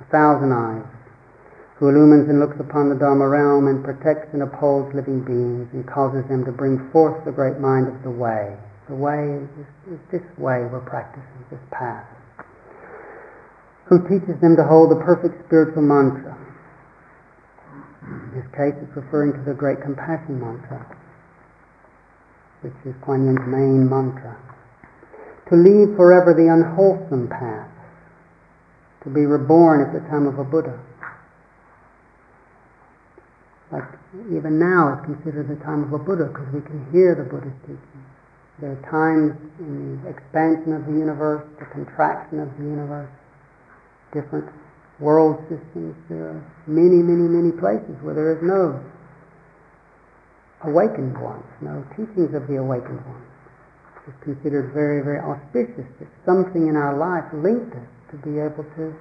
a 0.00 0.08
thousand 0.08 0.56
eyes, 0.56 0.88
who 1.76 1.92
illumines 1.92 2.32
and 2.32 2.40
looks 2.40 2.56
upon 2.56 2.88
the 2.88 2.96
Dharma 2.96 3.28
realm 3.28 3.68
and 3.68 3.84
protects 3.84 4.32
and 4.32 4.40
upholds 4.40 4.88
living 4.96 5.20
beings 5.20 5.68
and 5.76 5.84
causes 5.84 6.24
them 6.32 6.40
to 6.48 6.52
bring 6.56 6.88
forth 6.88 7.20
the 7.28 7.36
great 7.36 7.60
mind 7.60 7.92
of 7.92 8.00
the 8.08 8.16
way. 8.16 8.56
The 8.88 8.96
way 8.96 9.36
is, 9.36 10.00
is 10.00 10.00
this 10.08 10.24
way 10.40 10.64
we're 10.64 10.80
practicing, 10.88 11.44
this 11.52 11.60
path. 11.68 12.08
Who 13.92 14.00
teaches 14.08 14.40
them 14.40 14.56
to 14.56 14.64
hold 14.64 14.96
the 14.96 15.04
perfect 15.04 15.44
spiritual 15.44 15.84
mantra, 15.84 16.40
case, 18.56 18.74
it's 18.80 18.96
referring 18.96 19.36
to 19.36 19.42
the 19.44 19.52
great 19.52 19.80
compassion 19.84 20.40
mantra, 20.40 20.80
which 22.64 22.74
is 22.88 22.96
Kuan 23.04 23.28
Yin's 23.28 23.46
main 23.46 23.84
mantra. 23.84 24.34
To 25.52 25.54
leave 25.54 25.94
forever 25.94 26.34
the 26.34 26.48
unwholesome 26.50 27.28
path, 27.28 27.70
to 29.04 29.10
be 29.12 29.22
reborn 29.28 29.84
at 29.84 29.92
the 29.92 30.00
time 30.08 30.26
of 30.26 30.40
a 30.40 30.44
Buddha. 30.44 30.74
Like 33.70 33.86
even 34.32 34.58
now 34.58 34.98
is 34.98 35.04
considered 35.06 35.46
the 35.46 35.62
time 35.62 35.84
of 35.84 35.92
a 35.92 36.02
Buddha 36.02 36.26
because 36.26 36.50
we 36.50 36.62
can 36.62 36.82
hear 36.90 37.14
the 37.14 37.22
Buddha's 37.22 37.54
teaching. 37.62 38.02
There 38.58 38.72
are 38.72 38.82
times 38.90 39.36
in 39.60 40.00
the 40.02 40.08
expansion 40.08 40.72
of 40.72 40.86
the 40.86 40.96
universe, 40.96 41.44
the 41.60 41.66
contraction 41.70 42.40
of 42.40 42.48
the 42.58 42.64
universe, 42.64 43.10
different 44.14 44.48
world 45.00 45.40
systems. 45.48 45.94
There 46.08 46.36
are 46.36 46.42
many, 46.66 47.02
many, 47.04 47.28
many 47.28 47.52
places 47.52 47.96
where 48.02 48.14
there 48.14 48.32
is 48.32 48.42
no 48.42 48.80
awakened 50.64 51.20
ones, 51.20 51.44
no 51.60 51.84
teachings 51.96 52.34
of 52.34 52.48
the 52.48 52.56
awakened 52.56 53.04
ones. 53.04 53.28
It's 54.06 54.22
considered 54.22 54.72
very, 54.72 55.02
very 55.02 55.18
auspicious 55.18 55.86
that 55.98 56.08
something 56.24 56.68
in 56.68 56.76
our 56.76 56.96
life 56.96 57.26
linked 57.34 57.74
us 57.74 57.90
to 58.10 58.16
be 58.22 58.38
able 58.38 58.64
to 58.78 58.94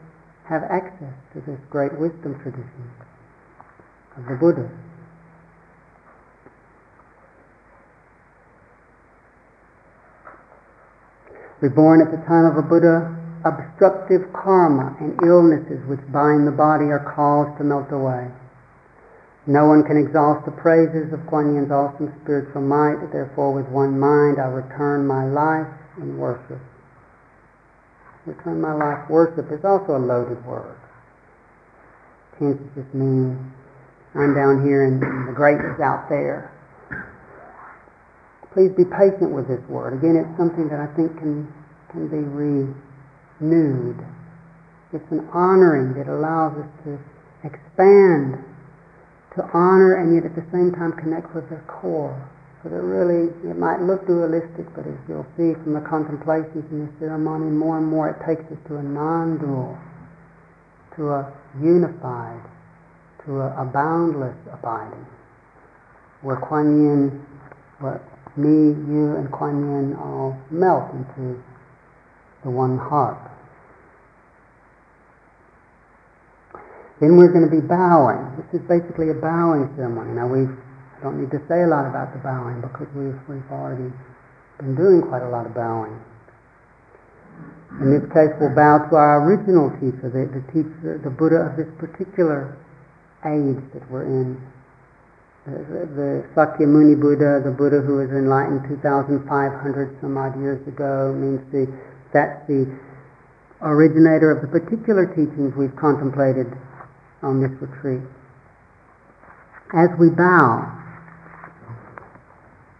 have 0.49 0.63
access 0.63 1.13
to 1.33 1.41
this 1.45 1.59
great 1.69 1.93
wisdom 1.99 2.37
tradition 2.41 2.89
of 4.17 4.25
the 4.25 4.35
Buddha. 4.35 4.69
Reborn 11.61 12.01
at 12.01 12.11
the 12.11 12.21
time 12.27 12.45
of 12.45 12.57
a 12.57 12.61
Buddha, 12.61 13.24
obstructive 13.45 14.25
karma 14.33 14.97
and 14.99 15.13
illnesses 15.21 15.77
which 15.85 16.01
bind 16.11 16.49
the 16.49 16.51
body 16.51 16.89
are 16.89 17.13
caused 17.13 17.55
to 17.57 17.63
melt 17.63 17.93
away. 17.93 18.25
No 19.45 19.69
one 19.69 19.85
can 19.85 20.01
exhaust 20.01 20.43
the 20.45 20.57
praises 20.57 21.13
of 21.13 21.21
Kuan 21.29 21.53
Yin's 21.53 21.69
awesome 21.69 22.09
spiritual 22.25 22.65
might, 22.65 22.97
therefore 23.13 23.53
with 23.53 23.69
one 23.69 23.99
mind 23.99 24.41
I 24.41 24.49
return 24.49 25.05
my 25.05 25.29
life 25.29 25.69
in 26.01 26.17
worship. 26.17 26.57
Return 28.25 28.59
my 28.59 28.73
life 28.73 29.07
worship 29.07 29.45
is 29.53 29.63
also 29.63 29.95
a 29.95 30.01
loaded 30.01 30.43
word. 30.43 30.75
Tends 32.39 32.57
to 32.57 32.81
just 32.81 32.93
mean 32.95 33.53
I'm 34.15 34.33
down 34.33 34.65
here 34.65 34.89
and 34.89 34.97
the 35.29 35.33
greatness 35.37 35.79
out 35.79 36.09
there. 36.09 36.49
Please 38.53 38.71
be 38.73 38.85
patient 38.85 39.29
with 39.29 39.47
this 39.47 39.61
word. 39.69 39.93
Again, 39.93 40.17
it's 40.17 40.37
something 40.39 40.67
that 40.69 40.79
I 40.79 40.87
think 40.95 41.13
can, 41.19 41.45
can 41.91 42.07
be 42.07 42.17
re 42.17 42.73
nude. 43.39 43.99
It's 44.93 45.11
an 45.11 45.27
honoring 45.33 45.93
that 45.95 46.07
allows 46.07 46.57
us 46.57 46.69
to 46.85 46.99
expand, 47.43 48.39
to 49.35 49.43
honor, 49.53 49.95
and 49.95 50.15
yet 50.15 50.25
at 50.25 50.35
the 50.35 50.45
same 50.51 50.71
time 50.71 50.93
connect 50.93 51.33
with 51.35 51.49
the 51.49 51.59
core. 51.67 52.15
So 52.63 52.69
that 52.69 52.81
really, 52.81 53.29
it 53.45 53.57
might 53.57 53.81
look 53.81 54.07
dualistic, 54.07 54.65
but 54.73 54.87
as 54.87 54.97
you'll 55.07 55.27
see 55.37 55.53
from 55.61 55.73
the 55.73 55.81
contemplations 55.81 56.65
in 56.71 56.87
the 56.87 56.91
ceremony, 56.99 57.51
more 57.51 57.77
and 57.77 57.85
more 57.85 58.09
it 58.09 58.17
takes 58.25 58.41
us 58.51 58.57
to 58.67 58.77
a 58.77 58.83
non-dual, 58.83 59.77
to 60.95 61.09
a 61.09 61.33
unified, 61.61 62.41
to 63.25 63.41
a, 63.41 63.61
a 63.61 63.65
boundless 63.65 64.37
abiding, 64.51 65.05
where 66.21 66.37
Kuan 66.37 66.65
Yin, 66.81 67.25
where 67.79 68.01
me, 68.35 68.73
you, 68.73 69.15
and 69.15 69.31
Kuan 69.31 69.61
Yin 69.61 69.95
all 69.99 70.35
melt 70.49 70.89
into 70.93 71.37
the 72.45 72.53
one 72.53 72.77
heart. 72.77 73.17
Then 77.01 77.17
we're 77.17 77.33
going 77.33 77.43
to 77.43 77.51
be 77.51 77.59
bowing. 77.59 78.21
This 78.39 78.61
is 78.61 78.63
basically 78.69 79.11
a 79.11 79.17
bowing 79.17 79.67
ceremony. 79.75 80.15
Now 80.15 80.31
we've, 80.31 80.53
don't 81.03 81.19
need 81.19 81.33
to 81.35 81.41
say 81.51 81.65
a 81.65 81.67
lot 81.67 81.83
about 81.89 82.15
the 82.15 82.21
bowing 82.23 82.63
because 82.63 82.87
we've, 82.95 83.19
we've 83.27 83.49
already 83.51 83.91
been 84.61 84.77
doing 84.79 85.03
quite 85.03 85.25
a 85.25 85.31
lot 85.33 85.43
of 85.43 85.51
bowing. 85.51 85.99
In 87.83 87.91
this 87.91 88.07
case, 88.15 88.31
we'll 88.39 88.55
bow 88.55 88.87
to 88.87 88.95
our 88.95 89.27
original 89.27 89.67
teacher, 89.83 90.07
the, 90.07 90.31
the 90.31 90.43
teacher, 90.55 90.95
the 91.03 91.11
Buddha 91.11 91.51
of 91.51 91.59
this 91.59 91.67
particular 91.75 92.55
age 93.27 93.59
that 93.75 93.83
we're 93.91 94.07
in. 94.07 94.39
The, 95.43 95.83
the 95.91 96.11
Sakyamuni 96.31 96.95
Buddha, 96.95 97.43
the 97.43 97.51
Buddha 97.51 97.83
who 97.83 97.99
was 97.99 98.09
enlightened 98.15 98.63
2,500 98.71 99.27
some 99.99 100.15
odd 100.15 100.39
years 100.39 100.63
ago, 100.65 101.11
means 101.11 101.43
the, 101.51 101.67
that's 102.13 102.45
the 102.47 102.67
originator 103.61 104.31
of 104.31 104.41
the 104.41 104.47
particular 104.47 105.05
teachings 105.07 105.53
we've 105.55 105.75
contemplated 105.75 106.47
on 107.21 107.41
this 107.41 107.51
retreat. 107.61 108.03
As 109.73 109.89
we 109.99 110.09
bow, 110.09 110.75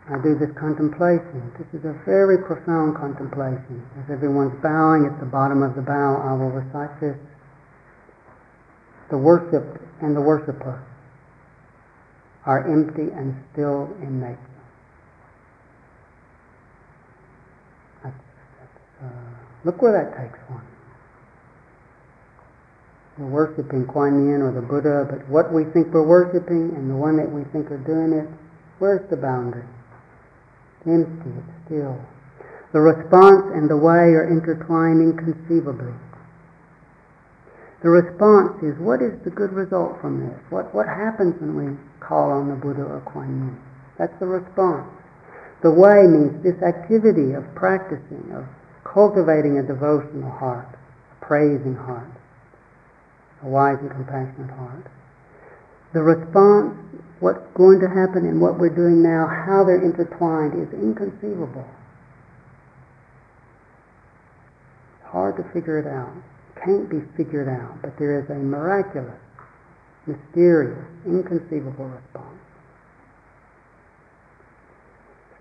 I 0.08 0.22
do 0.22 0.38
this 0.38 0.54
contemplation. 0.56 1.52
This 1.58 1.68
is 1.74 1.86
a 1.86 1.98
very 2.06 2.38
profound 2.38 2.96
contemplation. 2.96 3.82
As 3.98 4.12
everyone's 4.12 4.54
bowing 4.62 5.10
at 5.10 5.20
the 5.20 5.26
bottom 5.26 5.64
of 5.64 5.76
the 5.76 5.82
bow, 5.82 6.22
I 6.22 6.34
will 6.34 6.52
recite 6.52 7.00
this. 7.02 7.18
The 9.10 9.18
worshipped 9.18 9.82
and 10.02 10.16
the 10.16 10.22
worshipper 10.22 10.86
are 12.46 12.72
empty 12.72 13.10
and 13.12 13.36
still 13.52 13.90
in 14.02 14.20
nature. 14.20 14.38
That's, 18.04 18.16
that's, 18.60 19.12
uh, 19.12 19.55
look 19.66 19.82
where 19.82 19.92
that 19.92 20.16
takes 20.16 20.40
one. 20.48 20.64
We're 23.18 23.50
worshiping 23.50 23.88
Kuan 23.88 24.28
Yin 24.28 24.42
or 24.42 24.52
the 24.52 24.62
Buddha, 24.62 25.08
but 25.10 25.28
what 25.28 25.52
we 25.52 25.64
think 25.74 25.94
we're 25.94 26.06
worshiping 26.06 26.76
and 26.76 26.90
the 26.90 26.96
one 26.96 27.18
that 27.18 27.32
we 27.32 27.44
think 27.52 27.72
are 27.72 27.82
doing 27.82 28.14
it, 28.14 28.28
where's 28.80 29.04
the 29.10 29.18
boundary? 29.18 29.66
empty, 30.88 31.34
it's 31.34 31.56
still. 31.66 31.98
The 32.74 32.80
response 32.80 33.58
and 33.58 33.70
the 33.70 33.78
way 33.78 34.14
are 34.14 34.30
intertwined 34.30 35.02
inconceivably. 35.02 35.94
The 37.82 37.90
response 37.90 38.62
is, 38.62 38.78
what 38.82 39.02
is 39.02 39.14
the 39.24 39.30
good 39.30 39.54
result 39.54 40.02
from 40.02 40.20
this? 40.20 40.38
What, 40.50 40.74
what 40.74 40.88
happens 40.88 41.40
when 41.42 41.54
we 41.54 41.78
call 42.00 42.32
on 42.32 42.50
the 42.50 42.56
Buddha 42.56 42.82
or 42.82 43.02
Kuan 43.06 43.30
Yin? 43.30 43.58
That's 43.98 44.14
the 44.20 44.26
response. 44.26 44.90
The 45.64 45.72
way 45.72 46.06
means 46.06 46.44
this 46.44 46.58
activity 46.62 47.34
of 47.34 47.46
practicing, 47.56 48.30
of 48.34 48.46
cultivating 48.96 49.60
a 49.60 49.64
devotional 49.68 50.32
heart, 50.32 50.72
a 50.72 51.26
praising 51.26 51.76
heart, 51.76 52.10
a 53.44 53.48
wise 53.48 53.76
and 53.82 53.92
compassionate 53.92 54.50
heart. 54.56 54.88
The 55.94 56.02
response 56.02 56.80
what's 57.20 57.44
going 57.56 57.82
to 57.82 57.90
happen 57.92 58.24
and 58.24 58.40
what 58.40 58.58
we're 58.58 58.74
doing 58.74 59.04
now, 59.04 59.28
how 59.28 59.66
they're 59.68 59.84
intertwined, 59.84 60.56
is 60.56 60.72
inconceivable. 60.74 61.68
It's 65.00 65.12
hard 65.12 65.36
to 65.38 65.44
figure 65.52 65.78
it 65.78 65.88
out. 65.88 66.16
Can't 66.64 66.90
be 66.90 67.04
figured 67.18 67.50
out, 67.50 67.82
but 67.82 68.00
there 68.00 68.18
is 68.18 68.30
a 68.30 68.40
miraculous, 68.40 69.20
mysterious, 70.08 70.88
inconceivable 71.06 71.92
response. 71.92 72.40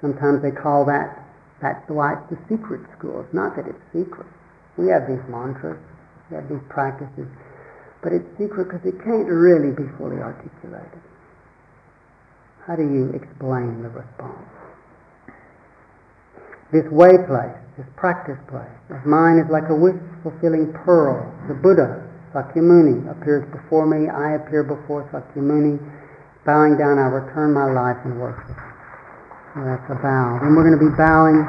Sometimes 0.01 0.43
they 0.43 0.51
call 0.51 0.85
that 0.87 1.24
that's 1.65 1.89
why 1.89 2.13
it's 2.13 2.29
the 2.29 2.37
secret 2.45 2.85
school. 2.93 3.25
It's 3.25 3.33
not 3.33 3.57
that 3.57 3.65
it's 3.65 3.81
secret. 3.89 4.29
We 4.77 4.93
have 4.93 5.09
these 5.09 5.25
mantras, 5.33 5.81
we 6.29 6.37
have 6.37 6.45
these 6.45 6.61
practices, 6.69 7.25
but 8.05 8.13
it's 8.13 8.29
secret 8.37 8.69
because 8.69 8.85
it 8.85 9.01
can't 9.01 9.25
really 9.25 9.73
be 9.73 9.89
fully 9.97 10.21
articulated. 10.21 11.01
How 12.69 12.77
do 12.77 12.85
you 12.85 13.17
explain 13.17 13.81
the 13.81 13.89
response? 13.89 14.53
This 16.69 16.85
way 16.93 17.17
place, 17.25 17.57
this 17.81 17.89
practice 17.97 18.41
place 18.51 18.77
of 18.91 19.07
mine 19.07 19.41
is 19.41 19.49
like 19.49 19.71
a 19.71 19.77
wish-fulfilling 19.77 20.73
pearl. 20.85 21.33
The 21.49 21.55
Buddha, 21.55 22.05
Sakyamuni, 22.35 23.09
appears 23.09 23.49
before 23.53 23.87
me. 23.87 24.11
I 24.11 24.37
appear 24.37 24.65
before 24.65 25.09
Sakyamuni. 25.09 25.81
Bowing 26.45 26.77
down, 26.77 26.99
I 26.99 27.09
return 27.09 27.55
my 27.55 27.73
life 27.73 27.97
in 28.05 28.19
worship. 28.19 28.74
Well, 29.57 29.65
that's 29.65 29.91
a 29.91 29.95
bow. 30.03 30.39
Then 30.43 30.55
we're 30.55 30.67
going 30.67 30.79
to 30.79 30.85
be 30.85 30.95
bowing 30.99 31.47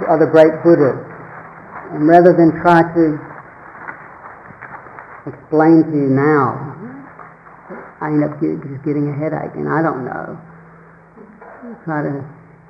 to 0.00 0.04
other 0.10 0.26
great 0.26 0.62
Buddhas. 0.62 0.98
And 1.94 2.06
rather 2.06 2.34
than 2.34 2.50
try 2.62 2.82
to 2.82 3.18
explain 5.26 5.86
to 5.86 5.94
you 5.94 6.10
now 6.10 6.76
I 8.00 8.12
end 8.12 8.24
up 8.24 8.36
just 8.40 8.84
getting 8.84 9.08
a 9.08 9.16
headache, 9.16 9.56
and 9.56 9.68
I 9.68 9.80
don't 9.80 10.04
know. 10.04 10.36
Try 11.84 12.02
to, 12.04 12.20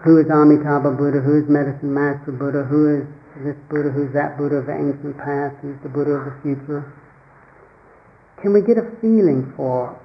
who 0.06 0.18
is 0.22 0.30
Amitabha 0.30 0.94
Buddha, 0.94 1.18
who 1.18 1.42
is 1.42 1.48
Medicine 1.48 1.92
Master 1.92 2.30
Buddha, 2.30 2.62
who 2.62 3.02
is 3.02 3.04
this 3.42 3.58
Buddha, 3.68 3.90
who's 3.90 4.12
that 4.14 4.38
Buddha 4.38 4.62
of 4.62 4.66
the 4.66 4.72
ancient 4.72 5.18
past, 5.18 5.56
who's 5.62 5.76
the 5.82 5.90
Buddha 5.90 6.22
of 6.22 6.24
the 6.30 6.36
future. 6.46 6.86
Can 8.40 8.52
we 8.54 8.62
get 8.62 8.78
a 8.78 8.86
feeling 9.02 9.52
for 9.56 9.98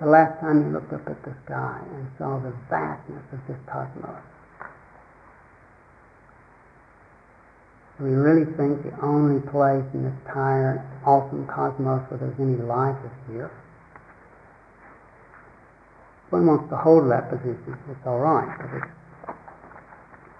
the 0.00 0.06
last 0.06 0.40
time 0.40 0.64
you 0.64 0.72
looked 0.72 0.92
up 0.92 1.06
at 1.06 1.22
the 1.22 1.34
sky 1.44 1.80
and 1.94 2.08
saw 2.16 2.40
the 2.40 2.52
vastness 2.68 3.24
of 3.32 3.40
this 3.46 3.58
cosmos? 3.70 4.24
we 8.00 8.16
really 8.16 8.48
think 8.56 8.80
the 8.82 8.96
only 9.04 9.40
place 9.52 9.84
in 9.92 10.08
this 10.08 10.16
entire 10.24 10.80
awesome 11.04 11.46
cosmos 11.46 12.00
where 12.08 12.16
there's 12.16 12.40
any 12.40 12.56
life 12.64 12.96
is 13.04 13.12
here. 13.28 13.52
If 16.26 16.32
One 16.32 16.46
wants 16.46 16.70
to 16.72 16.76
hold 16.80 17.10
that 17.12 17.28
position, 17.28 17.76
it's 17.92 18.06
all 18.06 18.18
right, 18.24 18.48
but 18.56 18.72
it's, 18.80 18.92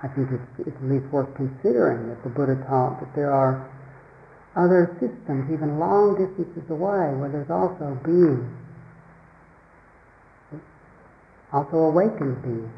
I 0.02 0.08
think 0.16 0.32
it's, 0.32 0.72
it's 0.72 0.76
at 0.76 0.88
least 0.88 1.04
worth 1.12 1.28
considering 1.36 2.08
that 2.08 2.24
the 2.24 2.32
Buddha 2.32 2.56
taught 2.64 2.96
that 3.04 3.12
there 3.12 3.30
are 3.30 3.68
other 4.56 4.96
systems, 4.96 5.52
even 5.52 5.78
long 5.78 6.16
distances 6.16 6.64
away, 6.72 7.12
where 7.20 7.28
there's 7.28 7.52
also 7.52 7.92
beings, 8.00 8.48
also 11.52 11.76
awakened 11.76 12.42
beings 12.42 12.70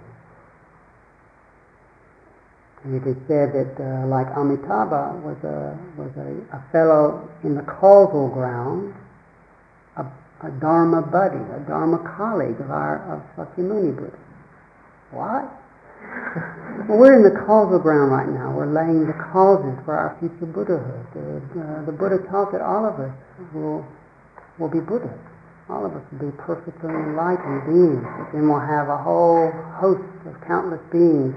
it 2.85 3.07
is 3.07 3.17
said 3.31 3.55
that, 3.55 3.79
uh, 3.79 4.07
like 4.11 4.27
Amitabha 4.35 5.15
was 5.23 5.39
a 5.47 5.79
was 5.95 6.11
a, 6.19 6.35
a 6.51 6.61
fellow 6.75 7.31
in 7.45 7.55
the 7.55 7.63
causal 7.63 8.27
ground, 8.29 8.93
a, 9.97 10.03
a 10.43 10.51
Dharma 10.59 11.03
buddy, 11.03 11.39
a 11.39 11.63
Dharma 11.69 12.03
colleague 12.19 12.59
of 12.59 12.71
our 12.75 12.99
of 13.07 13.23
Sakyamuni 13.39 13.95
Buddha. 13.95 14.19
What? 15.15 15.47
well, 16.91 16.99
we're 16.99 17.15
in 17.15 17.23
the 17.23 17.39
causal 17.47 17.79
ground 17.79 18.11
right 18.11 18.27
now. 18.27 18.51
We're 18.51 18.67
laying 18.67 19.07
the 19.07 19.15
causes 19.31 19.79
for 19.85 19.95
our 19.95 20.19
future 20.19 20.51
Buddhahood. 20.51 21.07
The, 21.15 21.63
uh, 21.63 21.87
the 21.87 21.93
Buddha 21.93 22.19
taught 22.33 22.51
that 22.51 22.63
all 22.63 22.85
of 22.85 22.99
us 22.99 23.15
will 23.55 23.87
will 24.59 24.71
be 24.71 24.81
Buddhas. 24.81 25.15
All 25.71 25.87
of 25.87 25.95
us 25.95 26.03
will 26.11 26.31
be 26.31 26.37
perfectly 26.37 26.91
enlightened 26.91 27.63
beings. 27.67 28.05
Then 28.35 28.49
we'll 28.49 28.61
have 28.61 28.89
a 28.89 28.99
whole 28.99 29.51
host 29.79 30.03
of 30.27 30.35
countless 30.47 30.83
beings 30.91 31.35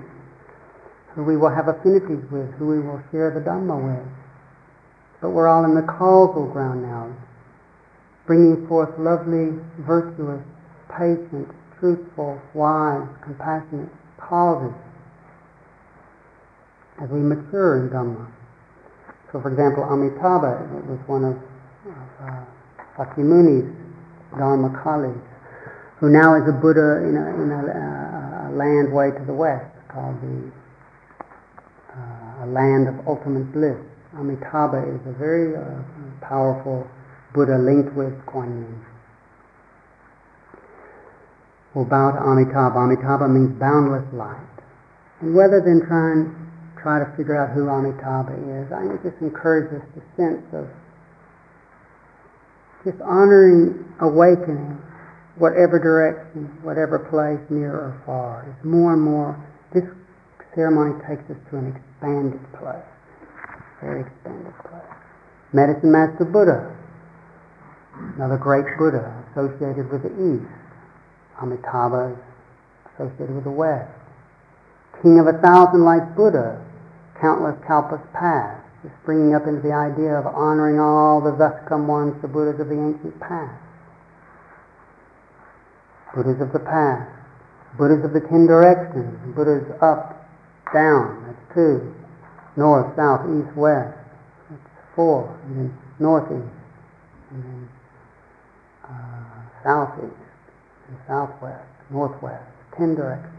who 1.14 1.24
we 1.24 1.38
will 1.38 1.54
have 1.54 1.68
affinities 1.68 2.26
with, 2.32 2.52
who 2.60 2.68
we 2.68 2.80
will 2.80 3.02
share 3.12 3.32
the 3.32 3.40
Dhamma 3.40 3.78
with. 3.78 4.08
But 5.22 5.30
we're 5.30 5.48
all 5.48 5.64
in 5.64 5.76
the 5.76 5.86
causal 5.88 6.48
ground 6.52 6.84
now, 6.84 7.16
bringing 8.28 8.68
forth 8.68 8.90
lovely, 9.00 9.56
virtuous, 9.88 10.44
patient, 10.92 11.48
truthful, 11.80 12.42
wise, 12.54 13.08
compassionate 13.24 13.90
causes 14.20 14.74
as 17.02 17.10
we 17.10 17.20
mature 17.20 17.84
in 17.84 17.90
Dhamma. 17.90 18.28
So, 19.32 19.42
for 19.42 19.52
example, 19.52 19.84
Amitabha 19.84 20.84
was 20.88 21.00
one 21.08 21.24
of, 21.24 21.36
of 21.36 22.10
uh, 22.24 22.44
Sakyamuni's 22.98 23.85
Dharma 24.38 24.70
colleagues, 24.84 25.26
who 26.00 26.10
now 26.10 26.36
is 26.36 26.48
a 26.48 26.54
Buddha 26.54 27.04
in 27.08 27.16
a, 27.16 27.26
in 27.42 27.50
a, 27.52 28.50
a 28.50 28.52
land 28.56 28.94
way 28.94 29.12
to 29.12 29.24
the 29.26 29.34
west 29.34 29.72
called 29.88 30.20
the 30.22 30.52
a 32.44 32.48
land 32.48 32.88
of 32.88 32.96
ultimate 33.08 33.52
bliss. 33.52 33.78
Amitabha 34.14 34.86
is 34.86 35.02
a 35.08 35.16
very 35.18 35.56
uh, 35.56 35.82
powerful 36.22 36.88
Buddha 37.34 37.58
linked 37.58 37.94
with 37.96 38.14
Kuan 38.26 38.48
Yin. 38.48 38.86
We'll 41.74 41.86
bow 41.86 42.12
to 42.12 42.22
Amitabha. 42.22 42.78
Amitabha 42.80 43.28
means 43.28 43.60
boundless 43.60 44.06
light. 44.14 44.40
And 45.20 45.36
rather 45.36 45.60
than 45.60 45.86
try 45.86 46.14
and 46.14 46.32
try 46.80 47.00
to 47.00 47.08
figure 47.18 47.36
out 47.36 47.52
who 47.52 47.68
Amitabha 47.68 48.36
is, 48.64 48.72
I 48.72 48.88
just 49.04 49.20
encourage 49.20 49.74
us 49.74 49.84
to 49.96 50.00
sense 50.16 50.46
of 50.54 50.70
just 52.86 53.02
honoring 53.02 53.84
awakening, 54.00 54.80
whatever 55.36 55.80
direction, 55.82 56.48
whatever 56.64 57.00
place, 57.12 57.42
near 57.50 57.74
or 57.74 58.02
far. 58.06 58.46
It's 58.48 58.66
more 58.66 58.94
and 58.94 59.02
more, 59.02 59.36
this 59.74 59.84
ceremony 60.54 60.96
takes 61.10 61.28
us 61.30 61.38
to 61.52 61.58
an 61.58 61.76
expanded 61.76 62.40
place, 62.56 62.88
very 63.82 64.06
expanded 64.08 64.54
place. 64.64 64.94
Medicine 65.52 65.92
Master 65.92 66.24
Buddha 66.24 66.76
another 68.16 68.38
great 68.38 68.66
Buddha 68.78 69.24
associated 69.32 69.92
with 69.92 70.04
the 70.04 70.12
East. 70.12 70.52
Amitabha 71.42 72.16
associated 72.96 73.36
with 73.36 73.44
the 73.44 73.52
West. 73.52 73.92
King 75.02 75.20
of 75.20 75.28
a 75.28 75.38
thousand 75.40 75.84
life 75.84 76.04
Buddha, 76.16 76.64
countless 77.20 77.56
kalpas 77.68 78.02
past, 78.14 78.65
is 78.86 78.92
bringing 79.04 79.34
up 79.34 79.48
into 79.48 79.62
the 79.62 79.74
idea 79.74 80.14
of 80.14 80.26
honoring 80.28 80.80
all 80.80 81.20
the 81.22 81.36
thus 81.36 81.58
come 81.68 81.88
ones, 81.88 82.14
the 82.22 82.28
Buddhas 82.28 82.62
of 82.62 82.70
the 82.70 82.78
ancient 82.78 83.20
past. 83.20 83.58
Buddhas 86.14 86.40
of 86.40 86.54
the 86.54 86.62
past, 86.62 87.10
Buddhas 87.78 88.06
of 88.06 88.14
the 88.14 88.22
ten 88.22 88.46
directions, 88.48 89.36
Buddhas 89.36 89.66
up, 89.82 90.30
down, 90.72 91.26
that's 91.28 91.54
two. 91.54 91.94
North, 92.56 92.96
south, 92.96 93.28
east, 93.28 93.52
west, 93.58 93.98
that's 94.50 94.62
four. 94.96 95.28
And 95.44 95.58
then 95.58 95.78
northeast, 96.00 96.56
and 97.32 97.44
then 97.44 97.70
uh, 98.86 99.42
southeast, 99.64 100.16
and 100.88 100.98
southwest, 101.08 101.68
northwest, 101.90 102.48
ten 102.78 102.96
directions. 102.96 103.35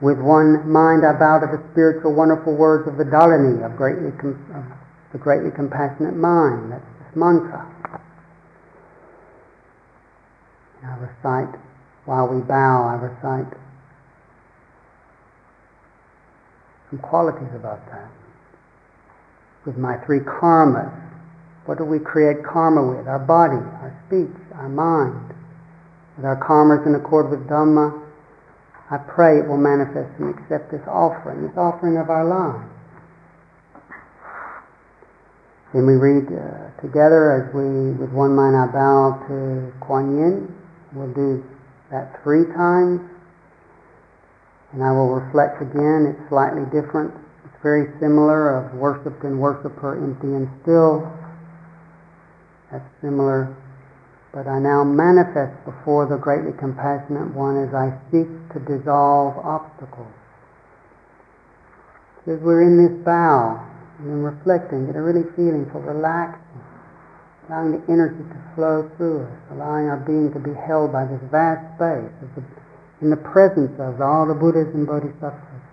With 0.00 0.18
one 0.18 0.70
mind 0.70 1.04
I 1.04 1.12
bow 1.18 1.40
to 1.40 1.46
the 1.46 1.62
spiritual 1.72 2.14
wonderful 2.14 2.54
words 2.54 2.86
of 2.86 2.98
the 2.98 3.04
Dharani, 3.04 3.66
of, 3.66 3.76
greatly 3.76 4.12
com- 4.12 4.38
of 4.54 4.64
the 5.12 5.18
greatly 5.18 5.50
compassionate 5.50 6.14
mind. 6.14 6.70
That's 6.70 6.84
this 7.02 7.16
mantra. 7.16 7.66
And 10.82 10.90
I 10.92 10.96
recite, 11.02 11.60
while 12.04 12.28
we 12.28 12.40
bow, 12.42 12.86
I 12.86 12.94
recite 12.94 13.52
some 16.90 17.00
qualities 17.00 17.50
about 17.56 17.84
that. 17.90 18.08
With 19.66 19.76
my 19.76 19.96
three 20.06 20.20
karmas, 20.20 20.94
what 21.66 21.76
do 21.76 21.84
we 21.84 21.98
create 21.98 22.44
karma 22.44 22.86
with? 22.86 23.08
Our 23.08 23.18
body, 23.18 23.60
our 23.82 23.92
speech, 24.06 24.34
our 24.54 24.68
mind. 24.68 25.34
With 26.16 26.24
our 26.24 26.38
karmas 26.38 26.86
in 26.86 26.94
accord 26.94 27.30
with 27.30 27.40
Dhamma, 27.48 28.07
I 28.90 28.96
pray 28.96 29.38
it 29.38 29.46
will 29.46 29.60
manifest 29.60 30.08
and 30.18 30.32
accept 30.32 30.72
this 30.72 30.80
offering, 30.88 31.44
this 31.44 31.56
offering 31.56 31.98
of 31.98 32.08
our 32.08 32.24
lives. 32.24 32.64
Then 35.74 35.84
we 35.84 36.00
read 36.00 36.24
uh, 36.32 36.72
together 36.80 37.36
as 37.36 37.52
we, 37.52 37.92
with 38.00 38.08
one 38.16 38.34
mind, 38.34 38.56
I 38.56 38.72
bow 38.72 39.20
to 39.28 39.72
Kuan 39.84 40.16
Yin. 40.16 40.48
We'll 40.96 41.12
do 41.12 41.44
that 41.92 42.16
three 42.24 42.48
times. 42.56 43.04
And 44.72 44.82
I 44.82 44.90
will 44.92 45.12
reflect 45.12 45.60
again. 45.60 46.08
It's 46.08 46.28
slightly 46.32 46.64
different. 46.72 47.12
It's 47.44 47.60
very 47.62 47.92
similar 48.00 48.56
of 48.56 48.72
worshipped 48.80 49.22
and 49.24 49.38
worshiper, 49.38 50.00
empty 50.00 50.32
and 50.32 50.48
still. 50.64 51.04
That's 52.72 52.88
similar. 53.02 53.54
But 54.38 54.46
I 54.46 54.62
now 54.62 54.84
manifest 54.84 55.50
before 55.66 56.06
the 56.06 56.14
greatly 56.14 56.54
compassionate 56.54 57.34
one 57.34 57.58
as 57.58 57.74
I 57.74 57.90
seek 58.14 58.30
to 58.54 58.62
dissolve 58.62 59.34
obstacles. 59.42 60.14
As 62.22 62.38
we're 62.38 62.62
in 62.62 62.78
this 62.78 62.94
bow 63.02 63.58
and 63.98 64.22
reflecting, 64.22 64.86
get 64.86 64.94
a 64.94 65.02
really 65.02 65.26
feeling 65.34 65.66
for 65.74 65.82
relaxing 65.82 66.62
allowing 67.48 67.72
the 67.72 67.82
energy 67.90 68.22
to 68.28 68.38
flow 68.54 68.88
through 68.96 69.24
us, 69.24 69.32
allowing 69.50 69.88
our 69.88 69.96
being 70.06 70.30
to 70.32 70.38
be 70.38 70.52
held 70.68 70.92
by 70.92 71.04
this 71.06 71.20
vast 71.32 71.64
space 71.74 72.12
the, 72.36 72.44
in 73.00 73.10
the 73.10 73.16
presence 73.16 73.72
of 73.80 74.00
all 74.00 74.28
the 74.28 74.34
Buddhas 74.34 74.68
and 74.74 74.86
Bodhisattvas. 74.86 75.64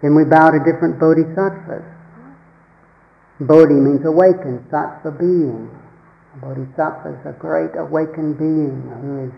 Then 0.00 0.14
we 0.14 0.24
bow 0.24 0.50
to 0.50 0.62
different 0.62 1.00
Bodhisattvas. 1.00 1.93
Bodhi 3.40 3.74
means 3.74 4.04
awakened, 4.06 4.64
sattva 4.70 5.18
being. 5.18 5.70
A 6.34 6.38
bodhisattva 6.38 7.18
is 7.18 7.26
a 7.26 7.36
great 7.38 7.70
awakened 7.76 8.38
being 8.38 8.82
who 9.02 9.26
is 9.26 9.32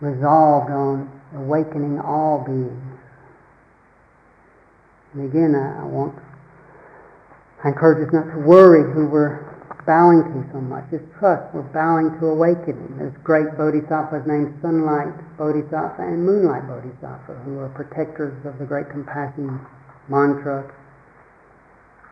resolved 0.00 0.70
on 0.70 1.08
awakening 1.36 2.00
all 2.00 2.44
beings. 2.44 2.98
And 5.14 5.28
again, 5.28 5.54
I, 5.54 5.82
I 5.82 5.84
want 5.84 6.14
I 7.64 7.68
encourage 7.68 8.08
us 8.08 8.12
not 8.12 8.26
to 8.32 8.38
worry 8.40 8.82
who 8.92 9.06
we're 9.06 9.52
bowing 9.86 10.24
to 10.24 10.52
so 10.52 10.60
much. 10.60 10.84
Just 10.90 11.04
trust 11.18 11.54
we're 11.54 11.62
bowing 11.70 12.10
to 12.18 12.26
awakening. 12.26 12.98
There's 12.98 13.14
great 13.22 13.54
bodhisattvas 13.56 14.26
named 14.26 14.58
Sunlight 14.62 15.14
Bodhisattva 15.38 16.02
and 16.02 16.26
Moonlight 16.26 16.66
Bodhisattva 16.66 17.38
who 17.44 17.60
are 17.60 17.68
protectors 17.70 18.34
of 18.46 18.58
the 18.58 18.64
great 18.64 18.90
compassion 18.90 19.60
mantra, 20.08 20.66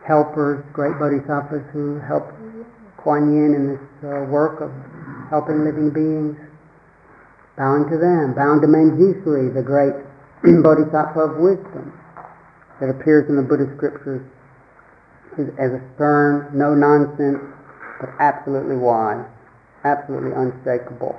helpers, 0.07 0.63
great 0.73 0.97
bodhisattvas 0.99 1.63
who 1.73 1.99
help 1.99 2.29
Kuan 2.97 3.33
Yin 3.33 3.53
in 3.53 3.63
this 3.73 3.85
uh, 4.05 4.25
work 4.29 4.61
of 4.61 4.71
helping 5.29 5.63
living 5.63 5.89
beings. 5.89 6.37
Bowing 7.57 7.89
to 7.89 7.97
them. 7.97 8.33
Bowing 8.33 8.61
to 8.61 8.67
Manjushri, 8.67 9.53
the 9.53 9.61
great 9.61 9.93
bodhisattva 10.63 11.19
of 11.19 11.37
wisdom 11.37 11.93
that 12.79 12.89
appears 12.89 13.29
in 13.29 13.35
the 13.35 13.45
Buddhist 13.45 13.77
scriptures 13.77 14.25
as 15.37 15.71
a 15.71 15.81
stern, 15.95 16.51
no 16.53 16.75
nonsense, 16.75 17.39
but 17.99 18.09
absolutely 18.19 18.75
wise, 18.75 19.23
absolutely 19.85 20.31
unshakable. 20.33 21.15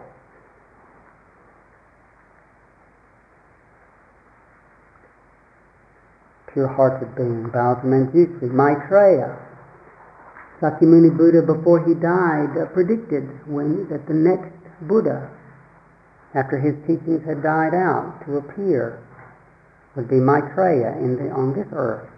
Pure-hearted 6.53 7.17
being, 7.17 7.49
bows 7.51 7.79
Manjushri, 7.85 8.51
Maitreya. 8.51 9.39
Sakyamuni 10.61 11.17
Buddha, 11.17 11.43
before 11.43 11.85
he 11.85 11.95
died, 11.95 12.55
uh, 12.57 12.67
predicted 12.73 13.25
when 13.49 13.89
that 13.89 14.07
the 14.07 14.15
next 14.15 14.53
Buddha, 14.83 15.31
after 16.35 16.59
his 16.59 16.75
teachings 16.87 17.25
had 17.27 17.43
died 17.43 17.75
out, 17.75 18.23
to 18.27 18.37
appear 18.37 19.03
would 19.97 20.09
be 20.09 20.17
Maitreya 20.17 20.97
in 20.99 21.17
the, 21.17 21.31
on 21.35 21.53
this 21.53 21.67
earth. 21.73 22.09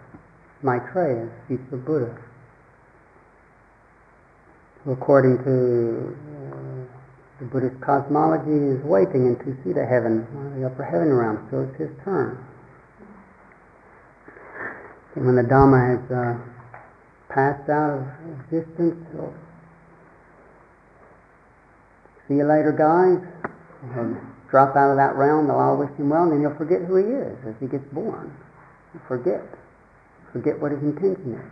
Maitreya, 0.63 1.29
future 1.47 1.77
Buddha, 1.77 2.17
who 4.83 4.91
according 4.91 5.37
to 5.43 6.15
uh, 6.15 6.85
the 7.39 7.45
Buddhist 7.45 7.81
cosmology 7.81 8.77
is 8.77 8.83
waiting 8.85 9.27
in 9.27 9.35
Tusita 9.35 9.87
heaven, 9.87 10.25
one 10.33 10.47
of 10.47 10.55
the 10.55 10.65
upper 10.65 10.83
heaven 10.83 11.11
realms, 11.11 11.39
so 11.51 11.61
it's 11.61 11.77
his 11.77 11.89
turn. 12.03 12.37
And 15.15 15.25
when 15.25 15.35
the 15.35 15.43
Dhamma 15.43 15.79
has 15.95 16.03
uh, 16.11 16.35
passed 17.29 17.69
out 17.69 17.99
of 17.99 18.07
existence, 18.39 18.99
he'll 19.11 19.33
see 22.27 22.35
you 22.35 22.47
later 22.47 22.75
guys, 22.75 23.23
he'll 23.95 24.17
drop 24.49 24.75
out 24.75 24.91
of 24.91 24.97
that 24.97 25.15
realm, 25.15 25.47
they'll 25.47 25.55
all 25.55 25.77
wish 25.77 25.91
him 25.97 26.09
well, 26.09 26.23
and 26.23 26.33
then 26.33 26.41
he'll 26.41 26.57
forget 26.57 26.83
who 26.83 26.97
he 26.97 27.07
is 27.15 27.37
as 27.47 27.55
he 27.59 27.67
gets 27.67 27.85
born. 27.93 28.35
He'll 28.91 29.07
forget 29.07 29.43
forget 30.35 30.59
what 30.59 30.75
his 30.75 30.83
intention 30.83 31.39
is. 31.39 31.51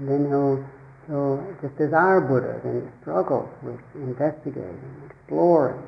And 0.00 0.08
then 0.08 0.24
he'll, 0.24 0.64
he'll 1.04 1.36
just 1.60 1.76
our 1.92 2.24
Buddha, 2.24 2.64
then 2.64 2.80
he 2.80 2.88
struggles 3.04 3.52
with 3.62 3.76
investigating, 3.94 4.80
exploring 5.04 5.84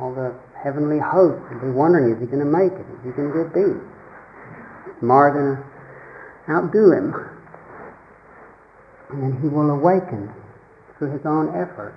all 0.00 0.14
the 0.16 0.32
heavenly 0.56 0.98
hosts 0.98 1.44
and 1.52 1.60
be 1.60 1.68
wondering, 1.68 2.16
is 2.16 2.20
he 2.20 2.26
going 2.26 2.40
to 2.40 2.48
make 2.48 2.72
it? 2.72 2.86
Is 2.96 3.00
he 3.04 3.10
going 3.12 3.28
to 3.28 3.44
get 3.44 3.52
beat? 3.52 3.95
To 5.00 5.64
outdo 6.48 6.92
him? 6.92 7.14
And 9.10 9.22
then 9.22 9.40
he 9.40 9.48
will 9.48 9.70
awaken 9.70 10.32
through 10.98 11.12
his 11.12 11.26
own 11.26 11.48
effort 11.50 11.94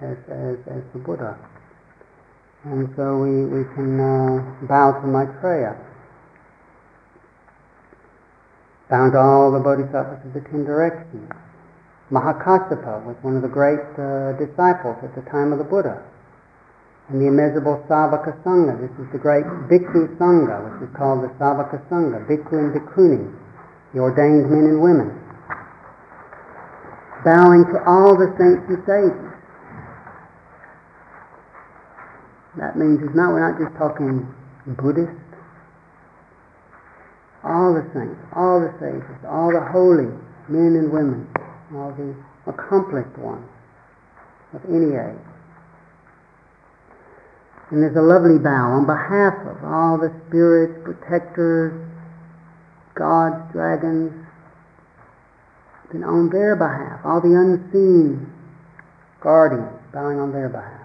as, 0.00 0.16
as, 0.28 0.56
as 0.66 0.82
the 0.92 0.98
Buddha. 0.98 1.36
And 2.64 2.88
so 2.96 3.18
we, 3.18 3.44
we 3.44 3.64
can 3.74 4.00
uh, 4.00 4.66
bow 4.66 5.00
to 5.00 5.06
Maitreya 5.06 5.76
found 8.88 9.16
all 9.16 9.50
the 9.50 9.58
bodhisattvas 9.58 10.24
of 10.24 10.32
the 10.32 10.40
ten 10.48 10.64
directions. 10.64 11.30
Mahakassapa 12.10 13.04
was 13.04 13.16
one 13.22 13.34
of 13.34 13.42
the 13.42 13.48
great 13.48 13.82
uh, 13.98 14.32
disciples 14.38 14.96
at 15.02 15.14
the 15.14 15.22
time 15.30 15.52
of 15.52 15.58
the 15.58 15.64
Buddha. 15.64 16.02
And 17.08 17.22
the 17.22 17.28
immeasurable 17.28 17.84
Savaka 17.88 18.34
Sangha, 18.42 18.80
this 18.80 18.90
is 18.98 19.12
the 19.12 19.18
great 19.18 19.44
Bhikkhu 19.70 20.16
Sangha, 20.18 20.58
which 20.66 20.88
is 20.88 20.96
called 20.96 21.22
the 21.22 21.30
Savaka 21.38 21.78
Sangha, 21.88 22.26
Bhikkhu 22.26 22.52
and 22.58 22.74
Bhikkhuni, 22.74 23.30
the 23.94 24.00
ordained 24.00 24.50
men 24.50 24.66
and 24.74 24.82
women. 24.82 25.14
Bowing 27.24 27.64
to 27.72 27.78
all 27.86 28.18
the 28.18 28.34
saints 28.38 28.66
and 28.68 28.82
sages. 28.86 29.32
That 32.58 32.76
means 32.78 33.02
it's 33.02 33.14
not, 33.14 33.30
we're 33.30 33.44
not 33.44 33.58
just 33.60 33.76
talking 33.78 34.26
Buddhist 34.66 35.26
all 37.46 37.74
the 37.74 37.86
saints, 37.94 38.18
all 38.34 38.58
the 38.58 38.74
sages, 38.82 39.22
all 39.24 39.52
the 39.54 39.62
holy 39.70 40.10
men 40.50 40.74
and 40.74 40.90
women, 40.90 41.26
all 41.74 41.94
the 41.94 42.10
accomplished 42.50 43.16
ones 43.18 43.46
of 44.52 44.60
any 44.66 44.98
age. 44.98 45.35
And 47.70 47.82
there's 47.82 47.96
a 47.96 48.02
lovely 48.02 48.38
bow 48.38 48.78
on 48.78 48.86
behalf 48.86 49.34
of 49.46 49.64
all 49.64 49.98
the 49.98 50.12
spirits, 50.28 50.78
protectors, 50.84 51.74
gods, 52.94 53.52
dragons, 53.52 54.12
then 55.92 56.04
on 56.04 56.30
their 56.30 56.54
behalf, 56.54 57.00
all 57.04 57.20
the 57.20 57.34
unseen 57.34 58.32
guardians 59.20 59.70
bowing 59.92 60.18
on 60.18 60.32
their 60.32 60.48
behalf. 60.48 60.82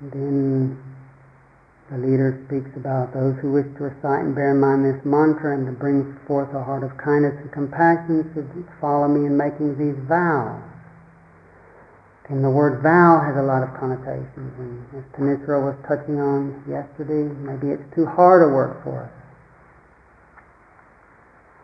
And 0.00 0.12
then 0.12 0.95
the 1.90 1.98
leader 1.98 2.34
speaks 2.50 2.70
about 2.74 3.14
those 3.14 3.38
who 3.38 3.54
wish 3.54 3.66
to 3.78 3.86
recite 3.86 4.26
and 4.26 4.34
bear 4.34 4.50
in 4.50 4.58
mind 4.58 4.82
this 4.82 4.98
mantra 5.06 5.54
and 5.54 5.66
to 5.66 5.72
bring 5.72 6.18
forth 6.26 6.50
a 6.50 6.62
heart 6.62 6.82
of 6.82 6.90
kindness 6.98 7.38
and 7.38 7.52
compassion 7.52 8.26
should 8.34 8.50
follow 8.80 9.06
me 9.06 9.26
in 9.26 9.36
making 9.38 9.78
these 9.78 9.94
vows. 10.10 10.62
And 12.26 12.42
the 12.42 12.50
word 12.50 12.82
vow 12.82 13.22
has 13.22 13.38
a 13.38 13.46
lot 13.46 13.62
of 13.62 13.70
connotations, 13.78 14.50
and 14.58 14.82
as 14.98 15.06
Thanissara 15.14 15.62
was 15.62 15.78
touching 15.86 16.18
on 16.18 16.58
yesterday, 16.66 17.30
maybe 17.38 17.70
it's 17.70 17.86
too 17.94 18.04
hard 18.04 18.42
a 18.42 18.50
word 18.50 18.82
for 18.82 19.06
us. 19.06 19.14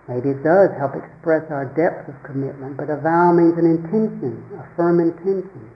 Maybe 0.07 0.31
it 0.31 0.47
does 0.47 0.71
help 0.79 0.95
express 0.95 1.51
our 1.51 1.67
depth 1.67 2.07
of 2.07 2.15
commitment, 2.23 2.77
but 2.77 2.91
a 2.91 2.99
vow 3.03 3.35
means 3.35 3.59
an 3.59 3.67
intention, 3.67 4.39
a 4.55 4.77
firm 4.77 5.03
intention. 5.03 5.67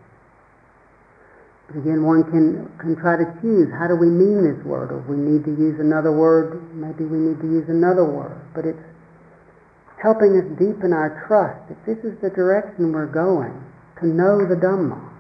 Again, 1.74 2.07
one 2.07 2.22
can, 2.31 2.70
can 2.79 2.94
try 2.94 3.18
to 3.18 3.26
choose 3.42 3.66
how 3.74 3.90
do 3.90 3.98
we 3.98 4.07
mean 4.07 4.46
this 4.46 4.62
word, 4.62 4.94
or 4.94 5.02
if 5.02 5.07
we 5.11 5.18
need 5.18 5.42
to 5.42 5.50
use 5.50 5.81
another 5.83 6.14
word, 6.14 6.62
maybe 6.70 7.02
we 7.02 7.18
need 7.18 7.42
to 7.42 7.50
use 7.50 7.66
another 7.68 8.07
word. 8.07 8.38
But 8.55 8.70
it's 8.70 8.87
helping 9.98 10.38
us 10.38 10.46
deepen 10.62 10.94
our 10.94 11.26
trust 11.26 11.59
that 11.66 11.83
this 11.83 11.98
is 12.07 12.14
the 12.22 12.31
direction 12.31 12.94
we're 12.94 13.11
going 13.11 13.50
to 13.98 14.07
know 14.07 14.46
the 14.46 14.55
Dhamma. 14.55 15.11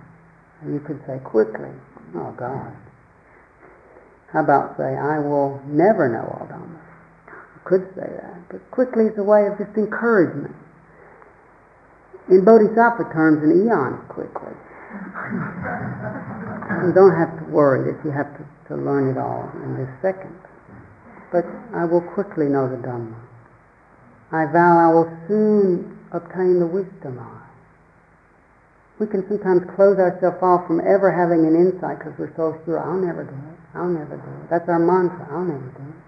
And 0.62 0.74
you 0.74 0.80
could 0.86 1.02
say 1.02 1.18
quickly, 1.26 1.74
oh 2.14 2.30
God. 2.38 2.70
How 4.30 4.46
about 4.46 4.76
say, 4.78 4.94
I 4.94 5.18
will 5.18 5.58
never 5.66 6.06
know 6.06 6.30
all 6.30 6.46
Dhamma. 6.46 6.78
You 7.26 7.62
could 7.66 7.90
say 7.98 8.06
that, 8.06 8.38
but 8.54 8.70
quickly 8.70 9.10
is 9.10 9.18
a 9.18 9.26
way 9.26 9.50
of 9.50 9.58
just 9.58 9.74
encouragement. 9.76 10.54
In 12.30 12.44
Bodhisattva 12.44 13.10
terms, 13.10 13.42
an 13.42 13.66
eon 13.66 14.06
quickly. 14.06 14.54
You 16.86 16.92
don't 16.92 17.16
have 17.16 17.38
to 17.38 17.44
worry 17.50 17.92
that 17.92 18.04
you 18.04 18.10
have 18.10 18.32
to, 18.36 18.44
to 18.68 18.76
learn 18.76 19.10
it 19.10 19.18
all 19.18 19.50
in 19.62 19.76
this 19.76 19.90
second. 20.02 20.34
But 21.32 21.44
I 21.74 21.84
will 21.84 22.02
quickly 22.14 22.46
know 22.46 22.68
the 22.68 22.76
Dhamma. 22.76 23.16
I 24.32 24.46
vow 24.52 24.78
I 24.78 24.92
will 24.92 25.10
soon 25.28 25.98
obtain 26.12 26.58
the 26.60 26.66
wisdom 26.66 27.18
we 28.98 29.06
can 29.06 29.28
sometimes 29.28 29.60
close 29.76 29.98
ourselves 30.00 30.40
off 30.40 30.66
from 30.66 30.80
ever 30.80 31.12
having 31.12 31.44
an 31.44 31.52
insight 31.52 32.00
because 32.00 32.16
we're 32.16 32.32
so 32.32 32.56
sure, 32.64 32.80
I'll 32.80 32.96
never 32.96 33.24
do 33.28 33.36
it. 33.36 33.58
I'll 33.76 33.92
never 33.92 34.16
do 34.16 34.30
it. 34.40 34.48
That's 34.48 34.68
our 34.72 34.80
mantra. 34.80 35.28
I'll 35.28 35.44
never 35.44 35.68
do 35.76 35.84
it. 35.84 36.00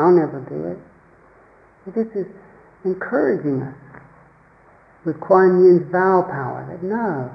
I'll 0.00 0.16
never 0.16 0.40
do 0.48 0.60
it. 0.72 0.78
But 1.84 1.92
this 1.92 2.08
is 2.16 2.26
encouraging 2.88 3.60
us 3.60 3.76
with 5.04 5.20
Kuan 5.20 5.60
Yin's 5.60 5.92
vow 5.92 6.24
power 6.24 6.64
that 6.72 6.80
no, 6.80 7.28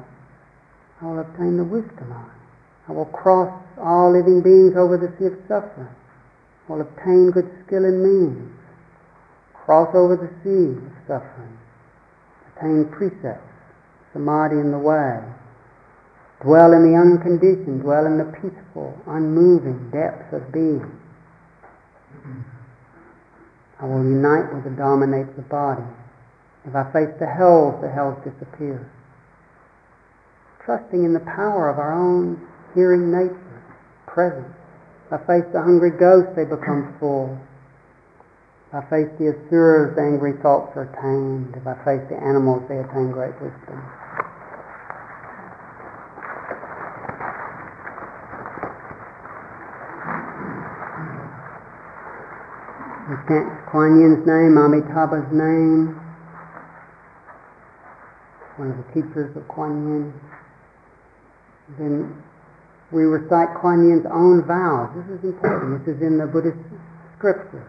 I 1.01 1.05
will 1.05 1.19
obtain 1.19 1.57
the 1.57 1.63
wisdom 1.63 2.11
of 2.11 2.25
it. 2.25 2.41
I 2.87 2.91
will 2.91 3.05
cross 3.05 3.51
all 3.81 4.11
living 4.11 4.41
beings 4.41 4.75
over 4.77 4.97
the 4.97 5.11
sea 5.17 5.27
of 5.27 5.39
suffering. 5.47 5.89
I 6.67 6.71
will 6.71 6.81
obtain 6.81 7.31
good 7.31 7.49
skill 7.65 7.85
and 7.85 8.01
means. 8.03 8.51
Cross 9.65 9.95
over 9.95 10.15
the 10.15 10.29
sea 10.43 10.77
of 10.77 10.93
suffering. 11.07 11.57
Attain 12.55 12.85
precepts 12.91 13.55
samadhi 14.15 14.55
in 14.55 14.71
the 14.71 14.79
way. 14.79 15.19
Dwell 16.41 16.71
in 16.71 16.87
the 16.87 16.95
unconditioned, 16.95 17.81
dwell 17.81 18.05
in 18.05 18.17
the 18.17 18.31
peaceful, 18.39 18.95
unmoving 19.07 19.91
depths 19.91 20.31
of 20.31 20.51
being. 20.51 20.87
I 23.81 23.85
will 23.85 24.03
unite 24.03 24.53
with 24.53 24.63
the 24.63 24.69
Dharma 24.71 25.07
nature 25.07 25.45
body. 25.49 25.83
If 26.65 26.75
I 26.75 26.91
face 26.91 27.11
the 27.19 27.27
hells, 27.27 27.81
the 27.81 27.91
hells 27.91 28.15
disappear. 28.23 28.89
Trusting 30.65 31.05
in 31.05 31.13
the 31.13 31.19
power 31.19 31.69
of 31.69 31.77
our 31.77 31.93
own 31.93 32.41
hearing 32.73 33.11
nature, 33.11 33.61
presence. 34.07 34.49
I 35.11 35.17
face 35.17 35.45
the 35.53 35.61
hungry 35.61 35.91
ghosts, 35.91 36.33
they 36.35 36.43
become 36.43 36.97
full. 36.99 37.37
If 38.69 38.73
I 38.73 38.81
face 38.89 39.13
the 39.19 39.29
asuras, 39.29 39.95
the 39.95 40.01
angry 40.01 40.33
thoughts 40.41 40.75
are 40.75 40.89
tamed. 40.97 41.53
If 41.55 41.67
I 41.67 41.77
face 41.85 42.01
the 42.09 42.17
animals, 42.17 42.65
they 42.67 42.81
attain 42.81 43.11
great 43.13 43.37
wisdom. 43.37 43.77
We 53.05 53.15
chant 53.29 53.53
Kuan 53.69 54.01
Yin's 54.01 54.25
name, 54.25 54.57
Amitabha's 54.57 55.29
name, 55.29 55.93
one 58.57 58.71
of 58.71 58.77
the 58.81 58.87
teachers 58.97 59.37
of 59.37 59.47
Kuan 59.47 59.85
Yin. 59.85 60.13
Then 61.77 62.23
we 62.91 63.03
recite 63.03 63.57
Kuan 63.59 63.89
Yin's 63.89 64.05
own 64.05 64.45
vows. 64.45 64.93
This 64.93 65.17
is 65.17 65.23
important. 65.25 65.85
This 65.85 65.95
is 65.95 66.01
in 66.01 66.17
the 66.17 66.27
Buddhist 66.27 66.61
scripture. 67.17 67.65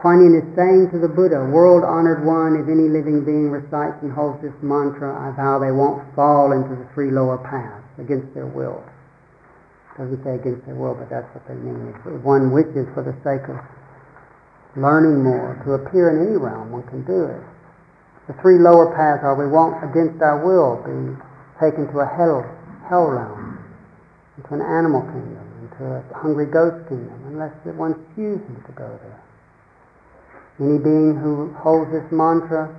Kuan 0.00 0.22
Yin 0.22 0.36
is 0.36 0.46
saying 0.54 0.92
to 0.92 1.00
the 1.00 1.08
Buddha, 1.08 1.40
world 1.48 1.82
honored 1.82 2.20
one, 2.22 2.60
if 2.60 2.68
any 2.68 2.86
living 2.86 3.24
being 3.24 3.48
recites 3.48 3.96
and 4.04 4.12
holds 4.12 4.38
this 4.44 4.54
mantra, 4.60 5.08
I 5.08 5.32
vow 5.34 5.58
they 5.58 5.72
won't 5.72 6.04
fall 6.14 6.52
into 6.52 6.76
the 6.76 6.86
three 6.92 7.10
lower 7.10 7.40
paths 7.40 7.82
against 7.96 8.28
their 8.36 8.46
will. 8.46 8.84
Doesn't 9.96 10.20
say 10.22 10.36
against 10.36 10.68
their 10.68 10.76
will, 10.76 10.92
but 10.92 11.08
that's 11.08 11.26
what 11.32 11.48
they 11.48 11.56
mean. 11.56 11.96
If 12.04 12.22
one 12.22 12.52
wishes 12.52 12.84
for 12.92 13.00
the 13.00 13.16
sake 13.24 13.48
of 13.48 13.56
learning 14.76 15.24
more, 15.24 15.56
to 15.64 15.80
appear 15.80 16.12
in 16.12 16.28
any 16.28 16.36
realm, 16.36 16.70
one 16.70 16.84
can 16.92 17.00
do 17.08 17.24
it. 17.32 17.42
The 18.28 18.36
three 18.44 18.60
lower 18.60 18.92
paths 18.92 19.24
are 19.24 19.32
we 19.32 19.48
won't, 19.48 19.80
against 19.80 20.20
our 20.20 20.44
will, 20.44 20.84
be 20.84 21.16
taken 21.60 21.90
to 21.92 22.00
a 22.00 22.06
hell, 22.06 22.44
hell 22.88 23.06
realm, 23.06 23.58
into 24.36 24.54
an 24.54 24.62
animal 24.62 25.02
kingdom, 25.02 25.46
into 25.62 25.84
a 25.84 26.02
hungry 26.14 26.46
ghost 26.46 26.88
kingdom, 26.88 27.16
unless 27.28 27.52
one 27.76 27.94
chooses 28.14 28.58
to 28.66 28.72
go 28.72 28.88
there. 29.02 29.22
Any 30.60 30.78
being 30.78 31.16
who 31.16 31.52
holds 31.52 31.92
this 31.92 32.04
mantra 32.10 32.72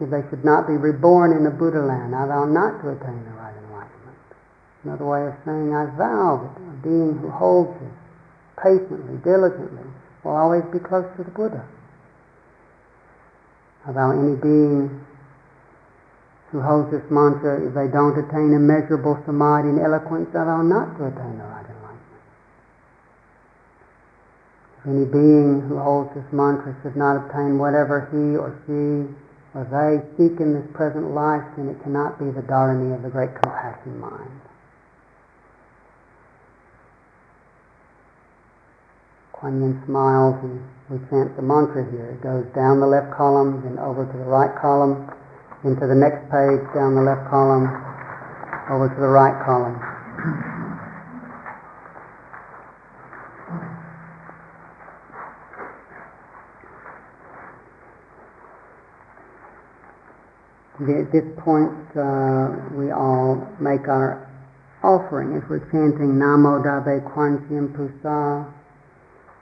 if 0.00 0.10
they 0.10 0.22
should 0.30 0.44
not 0.44 0.66
be 0.66 0.74
reborn 0.74 1.32
in 1.32 1.42
the 1.42 1.50
Buddha 1.50 1.82
land, 1.82 2.14
I 2.14 2.26
vow 2.26 2.44
not 2.46 2.80
to 2.82 2.94
attain 2.94 3.18
the 3.24 3.34
right 3.34 3.54
enlightenment. 3.66 4.18
Another 4.84 5.04
way 5.04 5.26
of 5.26 5.34
saying, 5.44 5.74
I 5.74 5.90
vow 5.98 6.38
that 6.38 6.54
a 6.54 6.76
being 6.82 7.18
who 7.18 7.30
holds 7.30 7.74
this 7.82 7.98
patiently, 8.62 9.18
diligently, 9.26 9.86
will 10.22 10.36
always 10.36 10.62
be 10.72 10.78
close 10.78 11.06
to 11.16 11.24
the 11.24 11.30
Buddha. 11.30 11.66
Vow 13.86 14.10
any 14.10 14.36
being 14.36 15.04
who 16.50 16.60
holds 16.60 16.90
this 16.90 17.04
mantra, 17.10 17.60
if 17.60 17.74
they 17.74 17.88
don't 17.88 18.18
attain 18.18 18.52
immeasurable 18.52 19.20
samadhi 19.24 19.68
and 19.68 19.80
eloquence, 19.80 20.28
I 20.34 20.44
vow 20.44 20.62
not 20.62 20.96
to 20.98 21.06
attain 21.06 21.38
the 21.38 21.44
right 21.44 21.64
enlightenment. 21.64 22.24
If 24.78 24.86
any 24.86 25.04
being 25.04 25.60
who 25.68 25.78
holds 25.78 26.14
this 26.14 26.24
mantra 26.32 26.76
should 26.82 26.96
not 26.96 27.16
obtain 27.16 27.58
whatever 27.58 28.08
he 28.12 28.36
or 28.36 28.56
she 28.66 29.12
or 29.54 29.64
they 29.68 30.04
seek 30.16 30.40
in 30.40 30.54
this 30.54 30.66
present 30.72 31.14
life, 31.14 31.44
then 31.56 31.68
it 31.68 31.82
cannot 31.82 32.18
be 32.18 32.30
the 32.30 32.42
dharani 32.42 32.94
of 32.94 33.02
the 33.02 33.08
great 33.08 33.34
compassion 33.40 33.98
mind. 34.00 34.40
Kuan 39.40 39.62
Yin 39.62 39.80
smiles 39.86 40.34
and 40.42 40.58
we 40.90 40.98
chant 41.10 41.36
the 41.36 41.42
mantra 41.42 41.86
here. 41.94 42.18
It 42.18 42.22
goes 42.22 42.42
down 42.58 42.80
the 42.80 42.90
left 42.90 43.14
column, 43.14 43.62
then 43.62 43.78
over 43.78 44.02
to 44.04 44.18
the 44.18 44.26
right 44.26 44.50
column, 44.60 45.06
into 45.62 45.86
the 45.86 45.94
next 45.94 46.26
page, 46.26 46.58
down 46.74 46.98
the 46.98 47.06
left 47.06 47.30
column, 47.30 47.70
over 48.66 48.90
to 48.90 48.98
the 48.98 49.06
right 49.06 49.38
column. 49.46 49.78
At 60.82 61.12
this 61.12 61.26
point, 61.38 61.74
uh, 61.94 62.74
we 62.74 62.90
all 62.90 63.46
make 63.60 63.86
our 63.86 64.26
offering. 64.82 65.36
If 65.36 65.48
we're 65.48 65.62
chanting 65.70 66.18
Namo 66.18 66.62
Dabe 66.62 67.02
Kuan 67.14 67.46
Yin 67.50 67.68
Pusa, 67.74 68.57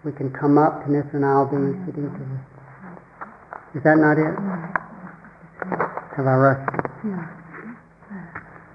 we 0.06 0.12
can 0.12 0.30
come 0.30 0.56
up. 0.56 0.86
Thanissara 0.86 1.18
and 1.18 1.26
I'll 1.26 1.50
be 1.50 1.58
sitting 1.82 2.06
to 2.06 2.22
the... 2.22 2.38
Is 3.74 3.82
that 3.82 3.98
not 3.98 4.14
it? 4.14 4.34
Have 6.14 6.30
I 6.30 6.36
rushed 6.38 6.70
it? 6.70 6.86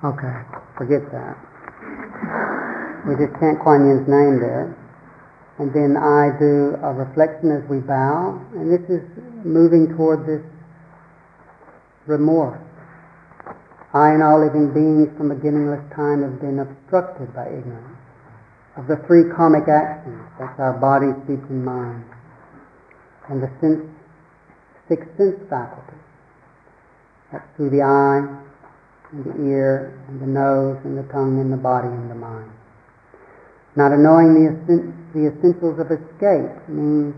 Okay, 0.04 0.36
forget 0.76 1.08
that. 1.16 1.40
We 3.08 3.16
just 3.16 3.32
chant 3.40 3.64
Kuan 3.64 3.88
Yin's 3.88 4.12
name 4.12 4.44
there. 4.44 4.76
And 5.58 5.72
then 5.72 5.96
I 5.96 6.36
do 6.36 6.76
a 6.84 6.92
reflection 6.92 7.56
as 7.56 7.64
we 7.70 7.80
bow. 7.80 8.36
And 8.52 8.68
this 8.68 8.84
is 8.92 9.02
moving 9.46 9.96
toward 9.96 10.28
this 10.28 10.44
remorse. 12.08 12.60
I 13.94 14.12
and 14.12 14.22
all 14.22 14.44
living 14.44 14.74
beings 14.74 15.16
from 15.18 15.30
beginningless 15.30 15.84
time 15.96 16.24
have 16.24 16.42
been 16.42 16.60
obstructed 16.60 17.34
by 17.34 17.48
ignorance 17.48 17.91
of 18.82 18.88
the 18.90 18.98
three 19.06 19.30
karmic 19.30 19.70
actions, 19.70 20.26
that's 20.42 20.58
our 20.58 20.74
body, 20.74 21.14
speech, 21.22 21.46
and 21.54 21.62
mind, 21.62 22.02
and 23.30 23.38
the 23.38 23.50
sense, 23.62 23.86
six 24.90 25.06
sense 25.22 25.38
faculties, 25.46 26.02
that's 27.30 27.46
through 27.56 27.70
the 27.70 27.86
eye, 27.86 28.26
and 29.14 29.22
the 29.22 29.38
ear, 29.46 30.02
and 30.10 30.18
the 30.18 30.26
nose, 30.26 30.82
and 30.82 30.98
the 30.98 31.06
tongue, 31.14 31.38
and 31.38 31.54
the 31.54 31.62
body, 31.62 31.94
and 31.94 32.10
the 32.10 32.18
mind. 32.18 32.50
Not 33.78 33.94
knowing 33.94 34.34
the, 34.34 34.50
the 35.14 35.30
essentials 35.30 35.78
of 35.78 35.94
escape 35.94 36.58
means 36.66 37.14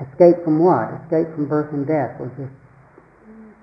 escape 0.00 0.40
from 0.42 0.64
what? 0.64 0.88
Escape 1.04 1.28
from 1.36 1.52
birth 1.52 1.68
and 1.76 1.84
death. 1.84 2.16
We're 2.16 2.32
just 2.32 2.56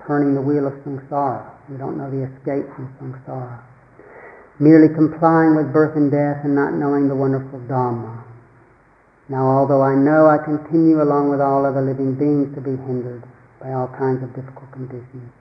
turning 0.06 0.36
the 0.36 0.46
wheel 0.46 0.68
of 0.68 0.78
samsara. 0.86 1.50
We 1.68 1.78
don't 1.78 1.98
know 1.98 2.12
the 2.12 2.30
escape 2.30 2.70
from 2.76 2.94
samsara. 3.02 3.75
Merely 4.58 4.88
complying 4.94 5.56
with 5.56 5.74
birth 5.74 5.96
and 5.98 6.10
death 6.10 6.46
and 6.48 6.56
not 6.56 6.74
knowing 6.74 7.10
the 7.10 7.16
wonderful 7.16 7.60
Dhamma. 7.68 8.24
Now, 9.28 9.44
although 9.48 9.82
I 9.82 9.96
know 9.96 10.28
I 10.32 10.38
continue 10.38 11.02
along 11.02 11.30
with 11.30 11.42
all 11.42 11.66
other 11.66 11.82
living 11.82 12.16
beings 12.16 12.56
to 12.56 12.62
be 12.62 12.78
hindered 12.88 13.24
by 13.60 13.74
all 13.74 13.92
kinds 14.00 14.24
of 14.24 14.32
difficult 14.32 14.72
conditions, 14.72 15.34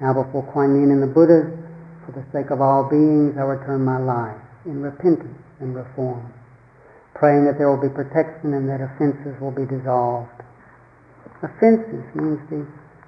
now 0.00 0.12
before 0.12 0.44
Kuan 0.52 0.76
Yin 0.76 0.90
and 0.90 1.00
the 1.00 1.08
Buddhas, 1.08 1.48
for 2.04 2.12
the 2.12 2.26
sake 2.36 2.50
of 2.50 2.60
all 2.60 2.84
beings, 2.84 3.38
I 3.38 3.48
return 3.48 3.80
my 3.80 3.96
life 3.96 4.42
in 4.66 4.82
repentance 4.82 5.40
and 5.60 5.74
reform, 5.74 6.26
praying 7.14 7.46
that 7.46 7.56
there 7.56 7.70
will 7.70 7.80
be 7.80 7.88
protection 7.88 8.52
and 8.52 8.68
that 8.68 8.84
offenses 8.84 9.40
will 9.40 9.54
be 9.54 9.64
dissolved. 9.64 10.36
Offenses 11.40 12.04
means 12.12 12.42
the 12.50 12.66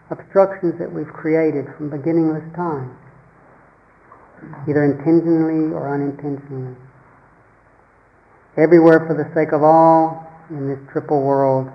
obstructions 0.08 0.78
that 0.78 0.88
we've 0.88 1.12
created 1.12 1.66
from 1.76 1.90
beginningless 1.90 2.46
time, 2.56 2.96
either 4.68 4.84
intentionally 4.84 5.72
or 5.74 5.92
unintentionally. 5.92 6.76
Everywhere 8.56 9.06
for 9.06 9.14
the 9.14 9.28
sake 9.34 9.52
of 9.52 9.62
all 9.62 10.26
in 10.50 10.68
this 10.68 10.78
triple 10.92 11.22
world, 11.22 11.70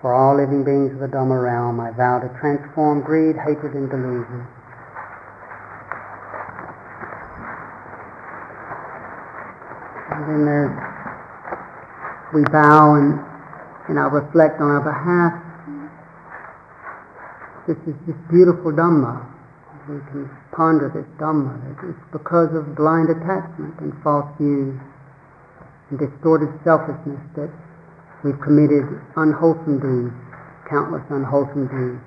for 0.00 0.14
all 0.14 0.36
living 0.36 0.64
beings 0.64 0.92
of 0.92 1.00
the 1.00 1.08
Dhamma 1.08 1.42
realm, 1.42 1.80
I 1.80 1.90
vow 1.90 2.20
to 2.20 2.28
transform 2.40 3.02
greed, 3.02 3.36
hatred, 3.36 3.74
and 3.74 3.90
delusion. 3.90 4.46
And 10.12 10.24
then 10.30 10.44
there's, 10.46 10.72
we 12.32 12.44
bow 12.44 12.94
and, 12.94 13.20
and 13.88 13.98
I 13.98 14.08
reflect 14.08 14.60
on 14.60 14.70
our 14.70 14.80
behalf. 14.80 15.42
This 17.66 17.76
is 17.86 17.94
this 18.06 18.16
beautiful 18.30 18.72
Dhamma. 18.72 19.35
We 19.88 20.02
can 20.10 20.30
ponder 20.50 20.90
this 20.90 21.06
Dhamma. 21.18 21.54
It's 21.86 22.06
because 22.10 22.50
of 22.54 22.74
blind 22.74 23.08
attachment 23.10 23.78
and 23.78 23.94
false 24.02 24.26
views 24.36 24.74
and 25.90 25.98
distorted 25.98 26.50
selfishness 26.66 27.22
that 27.38 27.50
We've 28.24 28.40
committed 28.40 28.88
unwholesome 29.14 29.78
deeds, 29.78 30.16
countless 30.68 31.04
unwholesome 31.10 31.68
deeds. 31.68 32.02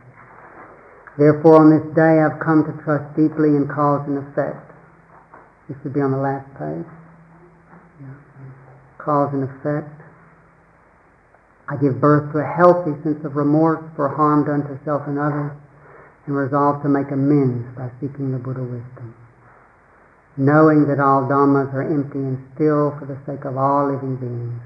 Therefore, 1.17 1.63
on 1.63 1.71
this 1.71 1.88
day, 1.95 2.19
I've 2.19 2.43
come 2.43 2.67
to 2.67 2.73
trust 2.84 3.07
deeply 3.15 3.55
in 3.55 3.71
cause 3.71 4.03
and 4.03 4.17
effect. 4.17 4.67
This 5.67 5.77
should 5.84 5.93
be 5.93 6.01
on 6.01 6.11
the 6.11 6.19
last 6.19 6.49
page. 6.57 6.91
Cause 8.97 9.32
and 9.32 9.47
effect. 9.47 10.01
I 11.69 11.77
give 11.77 12.01
birth 12.01 12.34
to 12.34 12.39
a 12.39 12.49
healthy 12.51 12.99
sense 13.03 13.23
of 13.23 13.36
remorse 13.36 13.84
for 13.95 14.09
harm 14.09 14.43
done 14.43 14.67
to 14.67 14.75
self 14.84 15.07
and 15.07 15.19
others, 15.19 15.55
and 16.30 16.38
resolve 16.38 16.86
to 16.86 16.89
make 16.89 17.09
amends 17.09 17.65
by 17.73 17.89
seeking 17.97 18.32
the 18.32 18.38
Buddha 18.38 18.61
wisdom. 18.61 19.17
Knowing 20.38 20.86
that 20.86 21.01
all 21.01 21.25
dhammas 21.25 21.73
are 21.73 21.84
empty 21.84 22.21
and 22.21 22.38
still 22.53 22.93
for 23.01 23.09
the 23.09 23.17
sake 23.25 23.43
of 23.49 23.57
all 23.57 23.89
living 23.89 24.15
beings, 24.21 24.61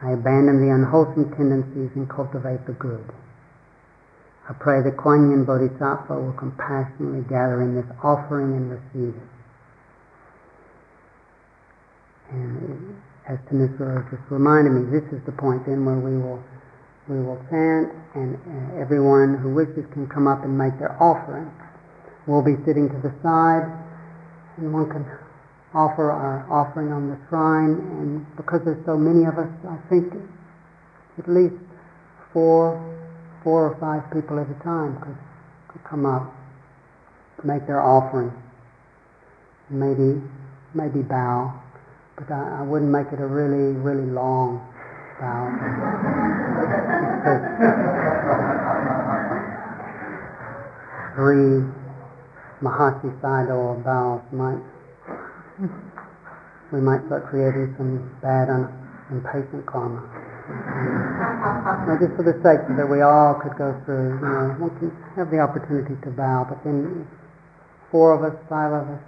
I 0.00 0.16
abandon 0.16 0.64
the 0.64 0.72
unwholesome 0.72 1.36
tendencies 1.36 1.92
and 1.94 2.08
cultivate 2.08 2.64
the 2.66 2.72
good. 2.80 3.12
I 4.48 4.52
pray 4.56 4.82
that 4.82 4.96
Kuan 4.96 5.30
Yin 5.30 5.44
Bodhisattva 5.44 6.16
will 6.16 6.36
compassionately 6.36 7.22
gather 7.28 7.62
in 7.62 7.76
this 7.76 7.88
offering 8.02 8.56
and 8.56 8.72
receive 8.72 9.14
it. 9.14 9.30
And 12.32 12.96
as 13.28 13.38
Thanissara 13.48 14.04
just 14.10 14.24
reminded 14.28 14.72
me, 14.72 14.82
this 14.90 15.04
is 15.12 15.24
the 15.24 15.32
point 15.32 15.64
then 15.64 15.84
where 15.84 15.96
we 15.96 16.16
will 16.16 16.42
we 17.08 17.20
will 17.20 17.36
chant, 17.50 17.92
and 18.14 18.36
uh, 18.36 18.80
everyone 18.80 19.36
who 19.36 19.52
wishes 19.52 19.84
can 19.92 20.08
come 20.08 20.26
up 20.26 20.42
and 20.44 20.56
make 20.56 20.78
their 20.78 20.96
offering. 21.02 21.50
We'll 22.26 22.44
be 22.44 22.56
sitting 22.64 22.88
to 22.88 22.98
the 23.04 23.12
side, 23.20 23.68
and 24.56 24.72
one 24.72 24.88
can 24.88 25.04
offer 25.74 26.10
our 26.10 26.48
offering 26.48 26.92
on 26.92 27.10
the 27.10 27.18
shrine, 27.28 27.76
and 28.00 28.36
because 28.36 28.62
there's 28.64 28.80
so 28.86 28.96
many 28.96 29.26
of 29.28 29.36
us, 29.36 29.52
I 29.68 29.76
think 29.92 30.14
at 31.18 31.28
least 31.28 31.60
four, 32.32 32.80
four 33.42 33.68
or 33.68 33.76
five 33.76 34.08
people 34.10 34.40
at 34.40 34.48
a 34.48 34.58
time 34.64 34.96
could, 35.04 35.18
could 35.68 35.84
come 35.84 36.06
up, 36.06 36.32
make 37.44 37.66
their 37.66 37.82
offering, 37.82 38.32
maybe, 39.68 40.22
maybe 40.72 41.02
bow, 41.04 41.52
but 42.16 42.32
I, 42.32 42.60
I 42.60 42.62
wouldn't 42.62 42.90
make 42.90 43.12
it 43.12 43.20
a 43.20 43.26
really, 43.26 43.76
really 43.76 44.08
long 44.08 44.73
bow. 45.20 45.50
Three 51.14 51.62
Mahasi 52.62 53.20
Sayadaw 53.20 53.84
bows 53.84 54.22
might 54.32 54.58
we 56.72 56.80
might 56.80 57.06
start 57.06 57.26
creating 57.30 57.74
some 57.78 58.02
bad, 58.20 58.50
un- 58.50 58.66
impatient 59.10 59.64
karma. 59.66 60.02
Now, 61.86 61.94
just 62.02 62.18
for 62.18 62.26
the 62.26 62.34
sake 62.42 62.66
that 62.76 62.88
we 62.90 63.00
all 63.00 63.38
could 63.38 63.54
go 63.56 63.70
through, 63.86 64.18
you 64.18 64.26
know, 64.26 64.56
we 64.58 64.70
can 64.82 64.90
have 65.14 65.30
the 65.30 65.38
opportunity 65.38 65.94
to 66.02 66.10
bow, 66.10 66.46
but 66.50 66.58
then 66.64 67.06
four 67.92 68.10
of 68.10 68.26
us, 68.26 68.34
five 68.50 68.72
of 68.72 68.88
us, 68.90 69.02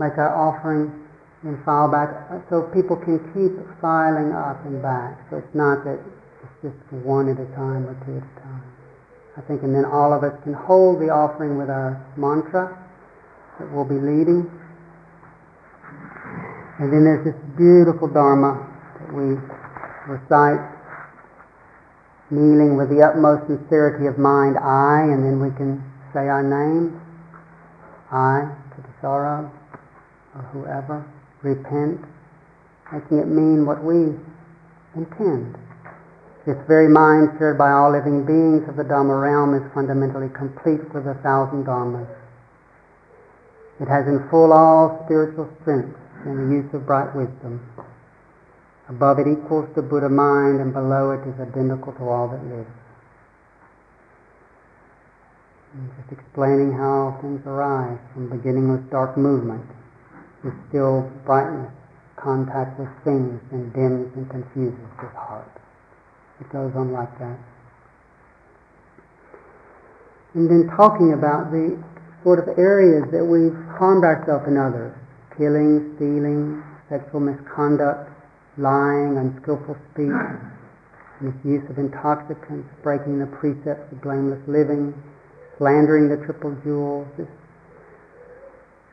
make 0.00 0.16
our 0.16 0.32
offering 0.32 1.03
and 1.44 1.62
file 1.64 1.92
back, 1.92 2.08
uh, 2.32 2.40
so 2.48 2.62
people 2.72 2.96
can 2.96 3.20
keep 3.36 3.52
filing 3.80 4.32
up 4.32 4.64
and 4.64 4.80
back. 4.80 5.20
So 5.30 5.36
it's 5.36 5.54
not 5.54 5.84
that 5.84 6.00
it's 6.42 6.72
just 6.72 7.04
one 7.04 7.28
at 7.28 7.36
a 7.36 7.48
time 7.54 7.84
or 7.84 7.94
two 8.08 8.16
at 8.16 8.24
a 8.24 8.34
time. 8.40 8.64
I 9.36 9.40
think, 9.42 9.62
and 9.62 9.74
then 9.74 9.84
all 9.84 10.12
of 10.12 10.22
us 10.24 10.32
can 10.42 10.54
hold 10.54 11.00
the 11.00 11.10
offering 11.10 11.58
with 11.58 11.68
our 11.68 12.00
mantra 12.16 12.70
that 13.58 13.70
we'll 13.72 13.84
be 13.84 13.98
leading. 13.98 14.48
And 16.78 16.90
then 16.90 17.04
there's 17.04 17.24
this 17.24 17.38
beautiful 17.56 18.08
Dharma 18.08 18.58
that 18.98 19.12
we 19.12 19.38
recite, 20.08 20.62
kneeling 22.30 22.76
with 22.76 22.90
the 22.90 23.02
utmost 23.02 23.46
sincerity 23.46 24.06
of 24.06 24.18
mind, 24.18 24.56
I, 24.58 25.02
and 25.12 25.22
then 25.22 25.38
we 25.38 25.54
can 25.56 25.82
say 26.12 26.26
our 26.26 26.42
name, 26.42 27.00
I, 28.10 28.54
Kittisaro, 28.74 29.50
or 30.34 30.42
whoever, 30.52 31.04
repent, 31.44 32.00
making 32.90 33.20
it 33.20 33.28
mean 33.28 33.68
what 33.68 33.84
we 33.84 34.16
intend. 34.96 35.54
This 36.48 36.56
very 36.66 36.88
mind 36.88 37.36
shared 37.38 37.56
by 37.56 37.70
all 37.72 37.92
living 37.92 38.24
beings 38.24 38.68
of 38.68 38.76
the 38.76 38.84
Dhamma 38.84 39.16
realm 39.16 39.54
is 39.54 39.64
fundamentally 39.72 40.28
complete 40.32 40.82
with 40.92 41.06
a 41.06 41.14
thousand 41.22 41.64
Dhammas. 41.64 42.08
It 43.80 43.88
has 43.88 44.06
in 44.06 44.28
full 44.30 44.52
all 44.52 45.02
spiritual 45.04 45.48
strength 45.60 45.96
and 46.24 46.36
the 46.38 46.48
use 46.56 46.68
of 46.72 46.86
bright 46.86 47.14
wisdom. 47.14 47.60
Above 48.88 49.18
it 49.18 49.28
equals 49.28 49.68
the 49.74 49.80
Buddha 49.80 50.08
mind, 50.08 50.60
and 50.60 50.72
below 50.72 51.12
it 51.12 51.24
is 51.24 51.40
identical 51.40 51.92
to 51.94 52.04
all 52.04 52.28
that 52.28 52.44
lives. 52.44 52.68
Just 55.96 56.20
explaining 56.20 56.72
how 56.72 57.18
things 57.20 57.40
arise 57.46 57.98
from 58.12 58.28
beginningless 58.28 58.84
dark 58.90 59.16
movement 59.16 59.64
with 60.44 60.54
still 60.68 61.10
brightness, 61.24 61.72
contact 62.16 62.78
with 62.78 62.88
things, 63.02 63.40
and 63.50 63.72
dims 63.72 64.12
and 64.14 64.28
confuses 64.30 64.78
his 65.00 65.10
heart. 65.16 65.50
It 66.40 66.52
goes 66.52 66.72
on 66.76 66.92
like 66.92 67.18
that. 67.18 67.38
And 70.34 70.50
then 70.50 70.68
talking 70.76 71.14
about 71.14 71.50
the 71.50 71.82
sort 72.22 72.38
of 72.38 72.58
areas 72.58 73.04
that 73.12 73.24
we've 73.24 73.54
harmed 73.78 74.04
ourselves 74.04 74.44
and 74.46 74.58
others 74.58 74.94
killing, 75.36 75.94
stealing, 75.96 76.62
sexual 76.88 77.18
misconduct, 77.20 78.10
lying, 78.56 79.18
unskillful 79.18 79.76
speech, 79.90 80.14
misuse 81.20 81.62
of 81.70 81.78
intoxicants, 81.78 82.70
breaking 82.82 83.18
the 83.18 83.26
precepts 83.26 83.90
of 83.90 84.00
blameless 84.02 84.42
living, 84.46 84.94
slandering 85.58 86.08
the 86.08 86.18
triple 86.24 86.54
jewels, 86.62 87.06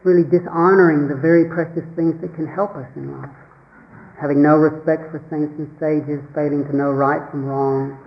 really 0.03 0.25
dishonoring 0.25 1.07
the 1.07 1.15
very 1.15 1.45
precious 1.45 1.85
things 1.95 2.17
that 2.21 2.33
can 2.33 2.47
help 2.47 2.73
us 2.75 2.89
in 2.95 3.13
life. 3.13 3.29
Having 4.19 4.41
no 4.41 4.57
respect 4.57 5.09
for 5.09 5.21
saints 5.29 5.53
and 5.57 5.69
sages, 5.81 6.21
failing 6.33 6.65
to 6.69 6.73
know 6.75 6.93
right 6.93 7.21
from 7.29 7.45
wrong, 7.45 7.97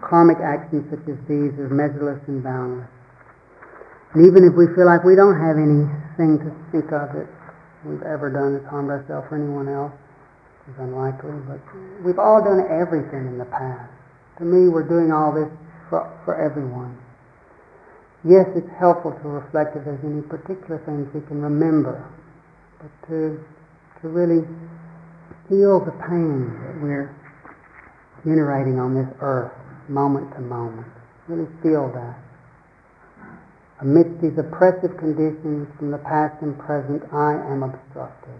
karmic 0.00 0.40
actions 0.40 0.88
such 0.88 1.04
as 1.08 1.16
these 1.28 1.52
are 1.60 1.68
measureless 1.68 2.20
and 2.28 2.40
boundless. 2.40 2.88
And 4.12 4.26
even 4.26 4.42
if 4.42 4.56
we 4.56 4.66
feel 4.74 4.86
like 4.88 5.04
we 5.04 5.14
don't 5.14 5.38
have 5.38 5.60
anything 5.60 6.40
to 6.42 6.50
think 6.72 6.90
of 6.90 7.12
that 7.14 7.28
we've 7.84 8.02
ever 8.02 8.28
done 8.32 8.56
that's 8.56 8.66
harmed 8.66 8.90
ourselves 8.90 9.28
or 9.30 9.36
anyone 9.38 9.68
else, 9.68 9.94
it's 10.68 10.78
unlikely, 10.80 11.36
but 11.46 11.60
we've 12.04 12.18
all 12.18 12.42
done 12.42 12.64
everything 12.68 13.28
in 13.28 13.38
the 13.38 13.48
past. 13.48 13.90
To 14.38 14.44
me, 14.44 14.68
we're 14.68 14.86
doing 14.86 15.12
all 15.12 15.32
this 15.32 15.48
for, 15.88 16.08
for 16.24 16.34
everyone. 16.36 16.96
Yes, 18.22 18.46
it's 18.54 18.68
helpful 18.78 19.12
to 19.12 19.28
reflect 19.28 19.76
if 19.76 19.84
there's 19.84 20.04
any 20.04 20.20
particular 20.20 20.76
things 20.84 21.08
we 21.14 21.22
can 21.26 21.40
remember, 21.40 22.04
but 22.78 22.90
to, 23.08 23.40
to 24.02 24.08
really 24.08 24.44
feel 25.48 25.80
the 25.80 25.92
pain 26.04 26.52
that 26.60 26.82
we're 26.82 27.16
generating 28.24 28.78
on 28.78 28.94
this 28.94 29.08
earth, 29.20 29.52
moment 29.88 30.30
to 30.34 30.40
moment. 30.40 30.86
Really 31.28 31.48
feel 31.62 31.90
that. 31.94 32.18
Amidst 33.80 34.20
these 34.20 34.36
oppressive 34.36 34.98
conditions 34.98 35.66
from 35.78 35.90
the 35.90 35.98
past 36.04 36.42
and 36.42 36.58
present, 36.58 37.02
I 37.14 37.40
am 37.48 37.62
obstructed 37.62 38.36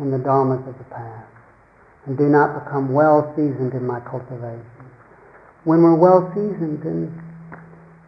in 0.00 0.10
the 0.10 0.18
dharmas 0.18 0.66
of 0.66 0.76
the 0.78 0.84
past 0.90 1.30
and 2.06 2.18
do 2.18 2.24
not 2.24 2.64
become 2.64 2.92
well 2.92 3.32
seasoned 3.36 3.74
in 3.74 3.86
my 3.86 4.00
cultivation. 4.00 4.66
When 5.62 5.82
we're 5.82 5.94
well 5.94 6.32
seasoned, 6.34 6.82
then 6.82 7.29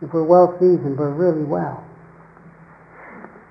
if 0.03 0.12
we're 0.12 0.26
well 0.26 0.53
seasoned, 0.59 0.98
we're 0.98 1.14
really 1.14 1.44
well. 1.44 1.84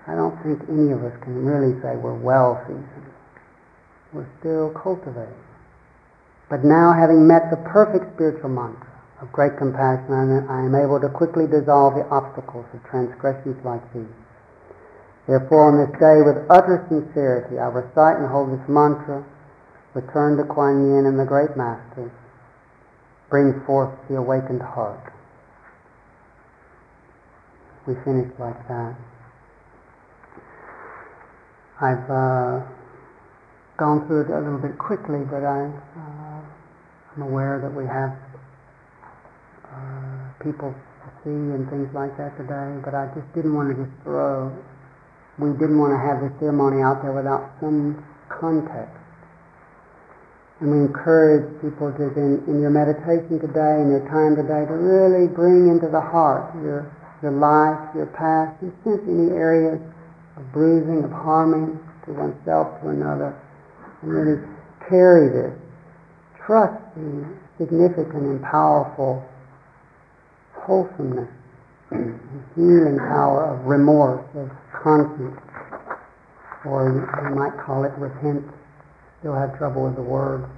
I 0.07 0.15
don't 0.15 0.35
think 0.43 0.59
any 0.67 0.91
of 0.91 1.03
us 1.03 1.15
can 1.23 1.45
really 1.45 1.79
say 1.81 1.95
we're 1.95 2.17
well 2.17 2.59
seasoned. 2.67 3.13
We're 4.11 4.27
still 4.39 4.75
cultivating. 4.75 5.39
But 6.49 6.65
now, 6.65 6.91
having 6.91 7.25
met 7.25 7.47
the 7.49 7.63
perfect 7.71 8.11
spiritual 8.15 8.49
mantra 8.49 8.91
of 9.21 9.31
great 9.31 9.55
compassion, 9.55 10.11
I 10.51 10.67
am 10.67 10.75
able 10.75 10.99
to 10.99 11.07
quickly 11.07 11.47
dissolve 11.47 11.95
the 11.95 12.03
obstacles 12.11 12.65
of 12.73 12.83
transgressions 12.83 13.55
like 13.63 13.81
these. 13.93 14.11
Therefore, 15.27 15.71
on 15.71 15.79
this 15.79 15.95
day, 15.95 16.19
with 16.19 16.43
utter 16.51 16.83
sincerity, 16.89 17.55
I 17.55 17.71
recite 17.71 18.19
and 18.19 18.27
hold 18.27 18.51
this 18.51 18.67
mantra, 18.67 19.23
return 19.93 20.35
to 20.35 20.43
Kuan 20.43 20.91
Yin 20.91 21.05
and 21.05 21.17
the 21.17 21.23
great 21.23 21.55
masters, 21.55 22.11
bring 23.29 23.63
forth 23.63 23.95
the 24.09 24.17
awakened 24.17 24.61
heart. 24.61 25.10
We 27.87 27.95
finish 28.05 28.29
like 28.37 28.67
that. 28.67 28.95
I've 31.81 32.05
uh, 32.05 32.61
gone 33.77 34.05
through 34.05 34.25
it 34.25 34.29
a 34.29 34.37
little 34.37 34.61
bit 34.61 34.77
quickly, 34.77 35.25
but 35.25 35.41
I, 35.41 35.65
uh, 35.65 36.41
I'm 37.17 37.23
aware 37.25 37.57
that 37.57 37.73
we 37.73 37.89
have 37.89 38.13
uh, 39.65 40.43
people 40.45 40.69
to 40.69 41.07
see 41.25 41.33
and 41.33 41.65
things 41.73 41.89
like 41.97 42.13
that 42.21 42.37
today, 42.37 42.77
but 42.85 42.93
I 42.93 43.09
just 43.17 43.25
didn't 43.33 43.57
want 43.57 43.73
to 43.73 43.75
just 43.81 43.97
throw, 44.05 44.53
we 45.41 45.49
didn't 45.57 45.81
want 45.81 45.97
to 45.97 46.01
have 46.05 46.21
the 46.21 46.29
ceremony 46.37 46.85
out 46.85 47.01
there 47.01 47.17
without 47.17 47.49
some 47.57 47.97
context. 48.29 48.93
And 50.61 50.69
we 50.69 50.77
encourage 50.85 51.49
people 51.65 51.89
to, 51.89 52.13
in, 52.13 52.45
in 52.45 52.61
your 52.61 52.69
meditation 52.69 53.41
today, 53.41 53.81
in 53.81 53.89
your 53.89 54.05
time 54.05 54.37
today, 54.37 54.69
to 54.69 54.75
really 54.77 55.25
bring 55.25 55.73
into 55.73 55.89
the 55.89 56.01
heart 56.01 56.53
your, 56.61 56.85
your 57.21 57.31
life, 57.31 57.77
your 57.95 58.07
past, 58.17 58.61
and 58.61 58.73
sense 58.83 59.01
any 59.05 59.29
areas 59.31 59.79
of 60.37 60.51
bruising, 60.51 61.03
of 61.03 61.11
harming 61.11 61.79
to 62.05 62.13
oneself, 62.13 62.81
to 62.81 62.89
another, 62.89 63.37
and 64.01 64.11
really 64.11 64.41
carry 64.89 65.29
this. 65.29 65.53
Trust 66.45 66.81
the 66.95 67.25
significant 67.57 68.25
and 68.25 68.41
powerful 68.41 69.23
wholesomeness, 70.53 71.29
healing 72.55 72.97
power 72.97 73.53
of 73.53 73.65
remorse, 73.65 74.25
of 74.35 74.49
conscience, 74.81 75.37
or 76.65 76.89
you 76.89 77.35
might 77.35 77.53
call 77.63 77.83
it 77.83 77.93
repent. 77.97 78.43
Still 79.19 79.35
have 79.35 79.55
trouble 79.59 79.83
with 79.85 79.95
the 79.95 80.01
word, 80.01 80.49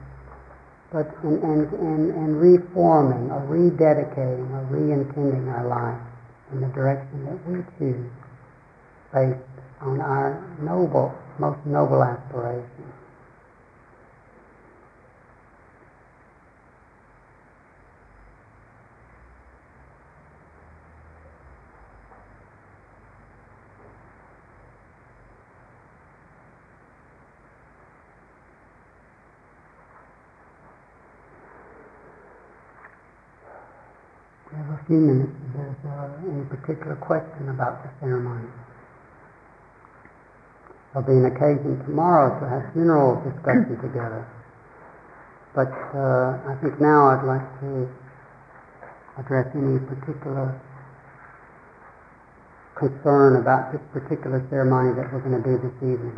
but 0.93 1.11
in, 1.24 1.36
and, 1.43 1.68
and, 1.74 2.11
and 2.16 2.39
reforming 2.39 3.30
or 3.30 3.41
rededicating 3.51 4.49
or 4.51 4.64
re-intending 4.72 5.49
our 5.49 5.68
life 5.68 6.12
in 6.54 6.62
the 6.62 6.68
direction 6.68 7.26
that 7.26 7.47
we 7.47 7.64
choose 7.78 8.12
based 9.12 9.39
on 9.82 9.99
our 9.99 10.41
noble, 10.62 11.14
most 11.39 11.66
noble 11.66 12.04
aspirations. 12.04 12.70
Few 34.86 34.97
minutes 34.97 35.43
uh, 35.86 36.08
any 36.30 36.44
particular 36.48 36.96
question 36.96 37.50
about 37.50 37.84
the 37.84 37.90
ceremony. 38.00 38.48
There'll 40.94 41.08
be 41.08 41.14
an 41.14 41.26
occasion 41.26 41.82
tomorrow 41.86 42.40
to 42.40 42.46
have 42.48 42.74
funeral 42.74 43.18
discussion 43.26 43.76
together. 43.86 44.24
But 45.56 45.74
uh, 45.94 46.50
I 46.50 46.58
think 46.62 46.80
now 46.80 47.14
I'd 47.14 47.26
like 47.26 47.48
to 47.62 47.90
address 49.20 49.48
any 49.54 49.78
particular 49.86 50.60
concern 52.78 53.42
about 53.42 53.72
this 53.72 53.82
particular 53.94 54.46
ceremony 54.50 54.96
that 54.98 55.14
we're 55.14 55.22
going 55.22 55.38
to 55.38 55.46
do 55.46 55.58
this 55.62 55.78
evening. 55.82 56.18